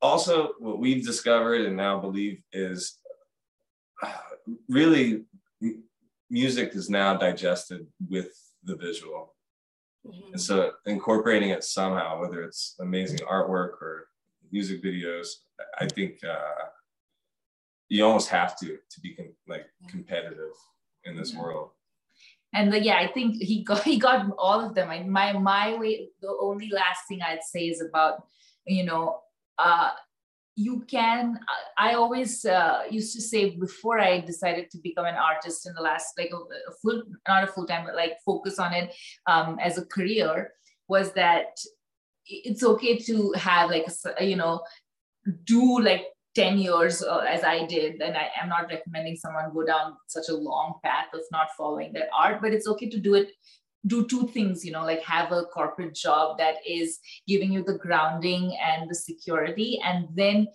also, 0.00 0.52
what 0.58 0.78
we've 0.78 1.04
discovered 1.04 1.62
and 1.62 1.76
now 1.76 1.98
believe 1.98 2.42
is 2.52 2.98
uh, 4.02 4.12
really 4.68 5.24
music 6.30 6.74
is 6.74 6.88
now 6.88 7.16
digested 7.16 7.86
with 8.08 8.32
the 8.64 8.76
visual. 8.76 9.34
Mm-hmm. 10.06 10.32
And 10.32 10.40
so 10.40 10.72
incorporating 10.86 11.50
it 11.50 11.64
somehow, 11.64 12.20
whether 12.20 12.42
it's 12.42 12.76
amazing 12.80 13.18
artwork 13.18 13.82
or 13.82 14.06
music 14.50 14.82
videos, 14.82 15.28
I 15.78 15.86
think 15.86 16.24
uh, 16.24 16.64
you 17.88 18.04
almost 18.04 18.28
have 18.30 18.58
to 18.60 18.78
to 18.90 19.00
be 19.00 19.14
com- 19.14 19.34
like 19.46 19.66
competitive 19.88 20.54
in 21.04 21.16
this 21.16 21.32
yeah. 21.32 21.40
world. 21.40 21.70
And 22.52 22.72
the, 22.72 22.82
yeah, 22.82 22.98
I 22.98 23.08
think 23.08 23.36
he 23.36 23.62
got 23.62 23.82
he 23.90 23.98
got 23.98 24.26
all 24.38 24.60
of 24.64 24.74
them. 24.74 24.88
I, 24.90 25.02
my 25.02 25.32
my 25.32 25.76
way, 25.76 26.08
the 26.22 26.34
only 26.40 26.70
last 26.70 27.02
thing 27.08 27.20
I'd 27.22 27.42
say 27.42 27.68
is 27.68 27.82
about 27.82 28.24
you 28.66 28.84
know 28.84 29.20
uh, 29.58 29.90
you 30.60 30.84
can 30.94 31.38
i 31.78 31.94
always 31.94 32.44
uh, 32.44 32.82
used 32.90 33.12
to 33.14 33.22
say 33.30 33.42
before 33.66 33.98
i 33.98 34.20
decided 34.20 34.70
to 34.70 34.78
become 34.86 35.06
an 35.06 35.20
artist 35.30 35.66
in 35.66 35.74
the 35.74 35.84
last 35.88 36.18
like 36.18 36.32
a, 36.38 36.40
a 36.70 36.72
full 36.82 37.02
not 37.28 37.44
a 37.44 37.52
full 37.52 37.66
time 37.66 37.84
but 37.86 38.00
like 38.02 38.14
focus 38.24 38.58
on 38.58 38.72
it 38.80 38.94
um, 39.26 39.58
as 39.68 39.78
a 39.78 39.86
career 39.86 40.52
was 40.88 41.12
that 41.12 41.46
it's 42.26 42.62
okay 42.72 42.98
to 42.98 43.32
have 43.32 43.70
like 43.70 43.86
you 44.20 44.36
know 44.36 44.60
do 45.44 45.80
like 45.80 46.04
10 46.34 46.58
years 46.58 47.02
uh, 47.02 47.24
as 47.36 47.42
i 47.42 47.66
did 47.66 48.00
and 48.00 48.16
i 48.16 48.26
am 48.40 48.48
not 48.48 48.68
recommending 48.74 49.16
someone 49.16 49.52
go 49.54 49.64
down 49.64 49.96
such 50.06 50.28
a 50.28 50.40
long 50.50 50.74
path 50.84 51.06
of 51.14 51.20
not 51.32 51.48
following 51.56 51.92
their 51.92 52.08
art 52.16 52.40
but 52.42 52.52
it's 52.52 52.68
okay 52.68 52.88
to 52.88 53.00
do 53.08 53.14
it 53.14 53.28
do 53.86 54.06
two 54.06 54.28
things 54.28 54.64
you 54.64 54.72
know 54.72 54.84
like 54.84 55.02
have 55.02 55.32
a 55.32 55.44
corporate 55.44 55.94
job 55.94 56.38
that 56.38 56.56
is 56.66 56.98
giving 57.26 57.52
you 57.52 57.62
the 57.64 57.78
grounding 57.78 58.56
and 58.62 58.90
the 58.90 58.94
security 58.94 59.80
and 59.84 60.06
then 60.14 60.46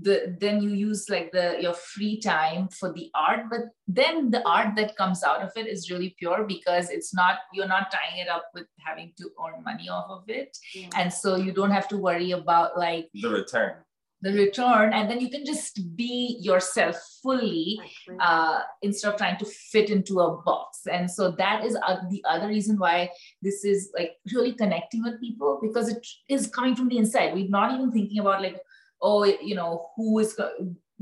the 0.00 0.36
then 0.40 0.62
you 0.62 0.70
use 0.70 1.08
like 1.10 1.30
the 1.32 1.56
your 1.60 1.74
free 1.74 2.18
time 2.18 2.68
for 2.68 2.92
the 2.92 3.10
art 3.14 3.44
but 3.50 3.60
then 3.86 4.30
the 4.30 4.46
art 4.48 4.74
that 4.74 4.96
comes 4.96 5.22
out 5.22 5.42
of 5.42 5.50
it 5.56 5.66
is 5.66 5.90
really 5.90 6.14
pure 6.18 6.44
because 6.44 6.88
it's 6.88 7.12
not 7.12 7.38
you're 7.52 7.68
not 7.68 7.92
tying 7.92 8.18
it 8.18 8.28
up 8.28 8.44
with 8.54 8.66
having 8.78 9.12
to 9.18 9.28
earn 9.44 9.62
money 9.62 9.88
off 9.88 10.06
of 10.08 10.24
it 10.28 10.56
yeah. 10.74 10.88
and 10.96 11.12
so 11.12 11.36
you 11.36 11.52
don't 11.52 11.70
have 11.70 11.88
to 11.88 11.98
worry 11.98 12.30
about 12.30 12.78
like 12.78 13.08
the 13.14 13.28
return 13.28 13.74
the 14.22 14.32
return. 14.32 14.92
And 14.92 15.10
then 15.10 15.20
you 15.20 15.28
can 15.28 15.44
just 15.44 15.96
be 15.96 16.38
yourself 16.40 16.96
fully 17.22 17.80
uh, 18.20 18.60
instead 18.80 19.12
of 19.12 19.18
trying 19.18 19.38
to 19.38 19.44
fit 19.44 19.90
into 19.90 20.20
a 20.20 20.40
box. 20.42 20.86
And 20.90 21.10
so 21.10 21.32
that 21.32 21.64
is 21.64 21.76
uh, 21.86 21.96
the 22.08 22.24
other 22.28 22.48
reason 22.48 22.78
why 22.78 23.10
this 23.42 23.64
is 23.64 23.92
like 23.96 24.12
really 24.32 24.52
connecting 24.52 25.02
with 25.02 25.20
people 25.20 25.58
because 25.60 25.88
it 25.88 26.06
is 26.28 26.46
coming 26.46 26.74
from 26.74 26.88
the 26.88 26.98
inside. 26.98 27.34
We're 27.34 27.48
not 27.48 27.74
even 27.74 27.92
thinking 27.92 28.20
about 28.20 28.42
like 28.42 28.58
oh 29.04 29.24
you 29.24 29.56
know 29.56 29.88
who 29.96 30.20
is 30.20 30.38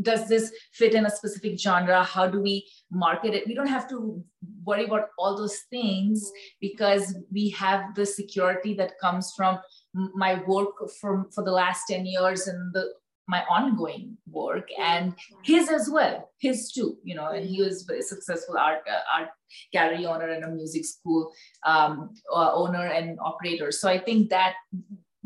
does 0.02 0.28
this 0.28 0.52
fit 0.72 0.94
in 0.94 1.06
a 1.06 1.10
specific 1.10 1.58
genre? 1.58 2.02
How 2.02 2.26
do 2.26 2.40
we 2.40 2.66
market 2.90 3.34
it? 3.34 3.46
We 3.46 3.54
don't 3.54 3.66
have 3.66 3.88
to 3.90 4.24
worry 4.64 4.84
about 4.84 5.08
all 5.18 5.36
those 5.36 5.58
things 5.70 6.30
because 6.60 7.16
we 7.30 7.50
have 7.50 7.94
the 7.94 8.06
security 8.06 8.74
that 8.74 8.98
comes 8.98 9.32
from 9.36 9.58
my 9.92 10.42
work 10.46 10.90
from 11.00 11.30
for 11.34 11.44
the 11.44 11.50
last 11.50 11.84
10 11.88 12.06
years 12.06 12.46
and 12.46 12.72
the 12.72 12.92
my 13.34 13.42
ongoing 13.56 14.16
work 14.40 14.68
and 14.78 15.14
his 15.50 15.70
as 15.70 15.88
well 15.96 16.16
his 16.46 16.72
too 16.74 16.90
you 17.08 17.14
know 17.14 17.28
and 17.34 17.44
he 17.52 17.62
was 17.62 17.88
a 17.90 18.02
successful 18.02 18.56
art 18.58 18.82
uh, 18.94 19.04
art 19.16 19.30
gallery 19.72 20.04
owner 20.12 20.28
and 20.34 20.44
a 20.44 20.50
music 20.60 20.84
school 20.84 21.32
um, 21.66 22.10
uh, 22.34 22.52
owner 22.62 22.86
and 22.98 23.18
operator. 23.30 23.70
So 23.80 23.88
i 23.88 23.98
think 23.98 24.30
that 24.30 24.54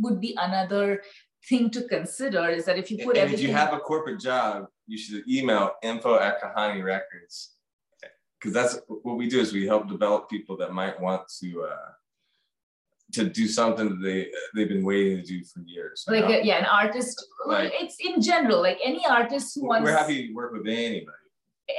would 0.04 0.20
be 0.20 0.36
another 0.48 1.02
thing 1.48 1.70
to 1.70 1.82
consider 1.96 2.44
is 2.48 2.64
that 2.66 2.78
if 2.78 2.90
you 2.90 2.98
put 2.98 3.16
and 3.16 3.24
everything 3.24 3.44
if 3.44 3.48
you 3.48 3.54
have 3.62 3.72
a 3.72 3.78
corporate 3.78 4.20
job 4.20 4.66
you 4.86 4.98
should 4.98 5.26
email 5.28 5.72
info 5.82 6.18
at 6.18 6.42
kahani 6.42 6.82
records. 6.84 7.52
Because 8.38 8.52
that's 8.52 8.78
what 8.88 9.16
we 9.16 9.28
do 9.28 9.40
is 9.40 9.52
we 9.52 9.66
help 9.66 9.88
develop 9.88 10.28
people 10.28 10.56
that 10.58 10.72
might 10.72 11.00
want 11.00 11.22
to 11.40 11.62
uh, 11.62 11.90
to 13.12 13.24
do 13.28 13.46
something 13.46 13.88
that 13.88 14.02
they 14.02 14.30
they've 14.54 14.68
been 14.68 14.84
waiting 14.84 15.18
to 15.18 15.22
do 15.22 15.44
for 15.44 15.60
years. 15.60 16.04
Like 16.08 16.24
a, 16.24 16.44
yeah, 16.44 16.58
an 16.58 16.64
artist. 16.64 17.24
Like, 17.46 17.72
it's 17.74 17.96
in 18.00 18.20
general 18.20 18.60
like 18.60 18.78
any 18.82 19.06
artist 19.06 19.54
who 19.54 19.68
wants. 19.68 19.84
We're 19.84 19.96
happy 19.96 20.28
to 20.28 20.34
work 20.34 20.52
with 20.52 20.66
anybody. 20.66 21.16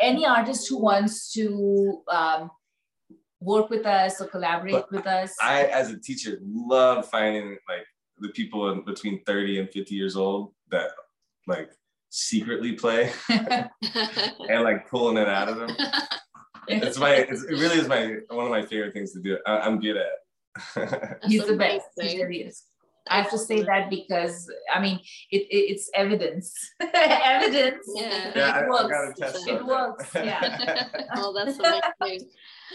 Any 0.02 0.26
artist 0.26 0.68
who 0.70 0.80
wants 0.80 1.32
to 1.34 2.02
um, 2.08 2.52
work 3.40 3.70
with 3.70 3.86
us 3.86 4.22
or 4.22 4.28
collaborate 4.28 4.74
but 4.74 4.92
with 4.92 5.06
us. 5.06 5.34
I, 5.42 5.66
as 5.66 5.92
a 5.92 6.00
teacher, 6.00 6.40
love 6.44 7.10
finding 7.10 7.58
like 7.68 7.86
the 8.20 8.30
people 8.30 8.72
in 8.72 8.84
between 8.84 9.24
thirty 9.24 9.60
and 9.60 9.70
fifty 9.70 9.96
years 9.96 10.16
old 10.16 10.54
that 10.72 10.92
like 11.48 11.70
secretly 12.10 12.74
play 12.74 13.12
and 13.30 14.64
like 14.64 14.90
pulling 14.90 15.18
it 15.18 15.28
out 15.28 15.50
of 15.50 15.58
them. 15.58 15.70
it's 16.68 16.98
my 16.98 17.12
it's, 17.12 17.44
it 17.44 17.54
really 17.54 17.78
is 17.78 17.88
my 17.88 18.16
one 18.30 18.46
of 18.46 18.52
my 18.52 18.66
favorite 18.66 18.94
things 18.94 19.12
to 19.14 19.22
do. 19.22 19.38
I, 19.46 19.60
I'm 19.60 19.80
good 19.80 19.98
at. 19.98 20.25
He's 21.28 21.46
the 21.46 21.56
best. 21.58 21.88
He 22.00 22.22
really 22.22 22.44
is. 22.44 22.64
I 23.08 23.22
have 23.22 23.30
to 23.32 23.38
say 23.38 23.62
that 23.62 23.90
because 23.90 24.50
I 24.74 24.80
mean 24.80 25.00
it, 25.30 25.44
it 25.44 25.72
it's 25.72 25.90
evidence. 25.94 26.54
evidence. 26.94 27.86
Yeah, 27.94 28.32
yeah 28.36 28.60
it 28.62 28.70
works. 28.70 29.20
it 29.48 29.66
works. 29.66 30.10
Yeah. 30.16 30.88
oh, 31.16 31.34
that's 31.34 31.60
amazing. 31.60 32.30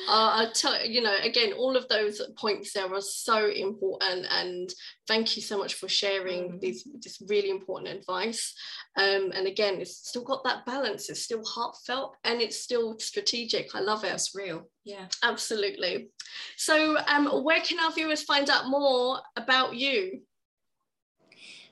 Uh, 0.09 0.47
I 0.47 0.47
tell 0.55 0.87
you 0.87 1.03
know 1.03 1.17
again, 1.23 1.53
all 1.53 1.77
of 1.77 1.89
those 1.89 2.23
points 2.39 2.73
there 2.73 2.93
are 2.93 3.01
so 3.01 3.49
important, 3.49 4.27
and 4.31 4.73
thank 5.11 5.35
you 5.35 5.43
so 5.43 5.59
much 5.59 5.75
for 5.75 5.89
sharing 5.89 6.43
mm. 6.53 6.61
these 6.61 6.87
this 7.03 7.21
really 7.29 7.51
important 7.51 7.89
advice. 7.99 8.55
Um, 8.97 9.33
and 9.35 9.47
again, 9.49 9.81
it's 9.81 10.09
still 10.09 10.23
got 10.23 10.45
that 10.45 10.65
balance. 10.65 11.11
It's 11.11 11.23
still 11.23 11.45
heartfelt 11.45 12.17
and 12.23 12.41
it's 12.41 12.63
still 12.63 12.97
strategic. 13.01 13.75
I 13.75 13.81
love 13.81 14.05
it. 14.05 14.13
It's 14.13 14.35
real. 14.35 14.71
Yeah, 14.85 15.07
absolutely. 15.25 16.11
So, 16.57 16.97
um, 17.09 17.27
where 17.47 17.61
can 17.61 17.81
our 17.81 17.93
viewers 17.93 18.23
find 18.23 18.49
out 18.49 18.69
more 18.69 19.19
about 19.37 19.75
you? 19.75 20.21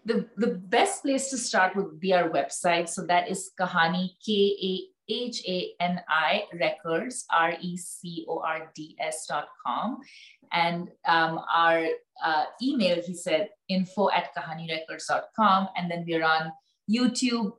The, 0.05 0.27
the 0.37 0.55
best 0.77 1.03
place 1.03 1.31
to 1.31 1.39
start 1.39 1.77
would 1.77 2.01
be 2.01 2.15
our 2.15 2.31
website. 2.31 2.89
So 2.89 3.07
that 3.07 3.31
is 3.31 3.51
Kahani, 3.61 4.05
K 4.25 4.33
A 4.71 4.73
H 5.09 5.43
A 5.47 5.73
N 5.81 6.01
I 6.09 6.45
Records, 6.59 7.25
R 7.31 7.55
E 7.61 7.77
C 7.77 8.25
O 8.29 8.41
R 8.41 8.71
D 8.75 8.97
S 9.01 9.27
dot 9.27 9.49
com. 9.65 9.99
And 10.53 10.89
um, 11.07 11.41
our 11.55 11.87
uh, 12.25 12.45
email, 12.63 13.01
he 13.03 13.15
said, 13.15 13.51
info 13.69 14.11
at 14.11 14.35
kahanirecords.com. 14.37 15.69
And 15.77 15.91
then 15.91 16.05
we're 16.07 16.25
on 16.25 16.53
YouTube, 16.91 17.53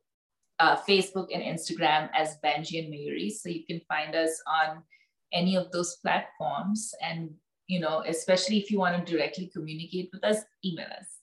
uh, 0.59 0.77
Facebook, 0.77 1.27
and 1.33 1.43
Instagram 1.43 2.09
as 2.13 2.37
Banji 2.43 2.83
and 2.83 2.93
Mayuri. 2.93 3.31
So 3.31 3.49
you 3.49 3.65
can 3.65 3.81
find 3.87 4.15
us 4.15 4.41
on 4.47 4.83
any 5.31 5.55
of 5.55 5.71
those 5.71 5.97
platforms. 5.97 6.93
And, 7.01 7.31
you 7.67 7.79
know, 7.79 8.03
especially 8.07 8.57
if 8.57 8.71
you 8.71 8.79
want 8.79 9.05
to 9.05 9.11
directly 9.11 9.51
communicate 9.53 10.09
with 10.11 10.23
us, 10.23 10.43
email 10.65 10.87
us. 10.87 11.19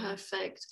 Perfect. 0.00 0.66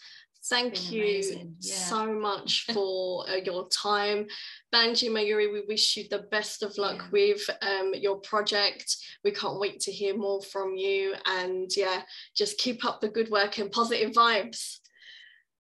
Thank 0.49 0.93
you 0.93 1.55
yeah. 1.61 1.75
so 1.75 2.13
much 2.13 2.67
for 2.73 3.29
uh, 3.29 3.37
your 3.37 3.69
time. 3.69 4.27
Banji 4.73 5.11
Mayuri, 5.11 5.53
we 5.53 5.63
wish 5.67 5.97
you 5.97 6.05
the 6.09 6.27
best 6.31 6.63
of 6.63 6.77
luck 6.79 6.99
yeah. 6.99 7.09
with 7.13 7.51
um, 7.63 7.93
your 7.95 8.19
project. 8.21 8.97
We 9.25 9.33
can't 9.33 9.59
wait 9.59 9.81
to 9.81 9.93
hear 9.93 10.17
more 10.17 10.43
from 10.43 10.77
you. 10.77 11.15
And 11.27 11.71
yeah, 11.77 12.03
just 12.37 12.59
keep 12.59 12.85
up 12.85 13.01
the 13.01 13.09
good 13.09 13.31
work 13.31 13.59
and 13.59 13.73
positive 13.73 14.13
vibes. 14.13 14.79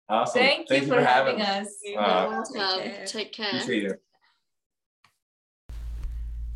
Awesome. 0.07 0.41
Thank, 0.41 0.67
Thank 0.67 0.83
you, 0.83 0.87
for, 0.89 0.95
for 0.95 1.05
having 1.05 1.41
us. 1.41 1.67
Uh, 1.97 2.43
take 3.05 3.31
care. 3.31 3.59
Take 3.61 3.87
care. 3.87 3.99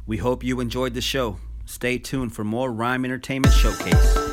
We 0.06 0.18
hope 0.18 0.44
you 0.44 0.60
enjoyed 0.60 0.94
the 0.96 1.02
show. 1.02 1.38
Stay 1.66 1.98
tuned 1.98 2.34
for 2.36 2.44
more 2.44 2.72
Rhyme 2.72 3.06
Entertainment 3.06 3.54
Showcase. 3.54 4.33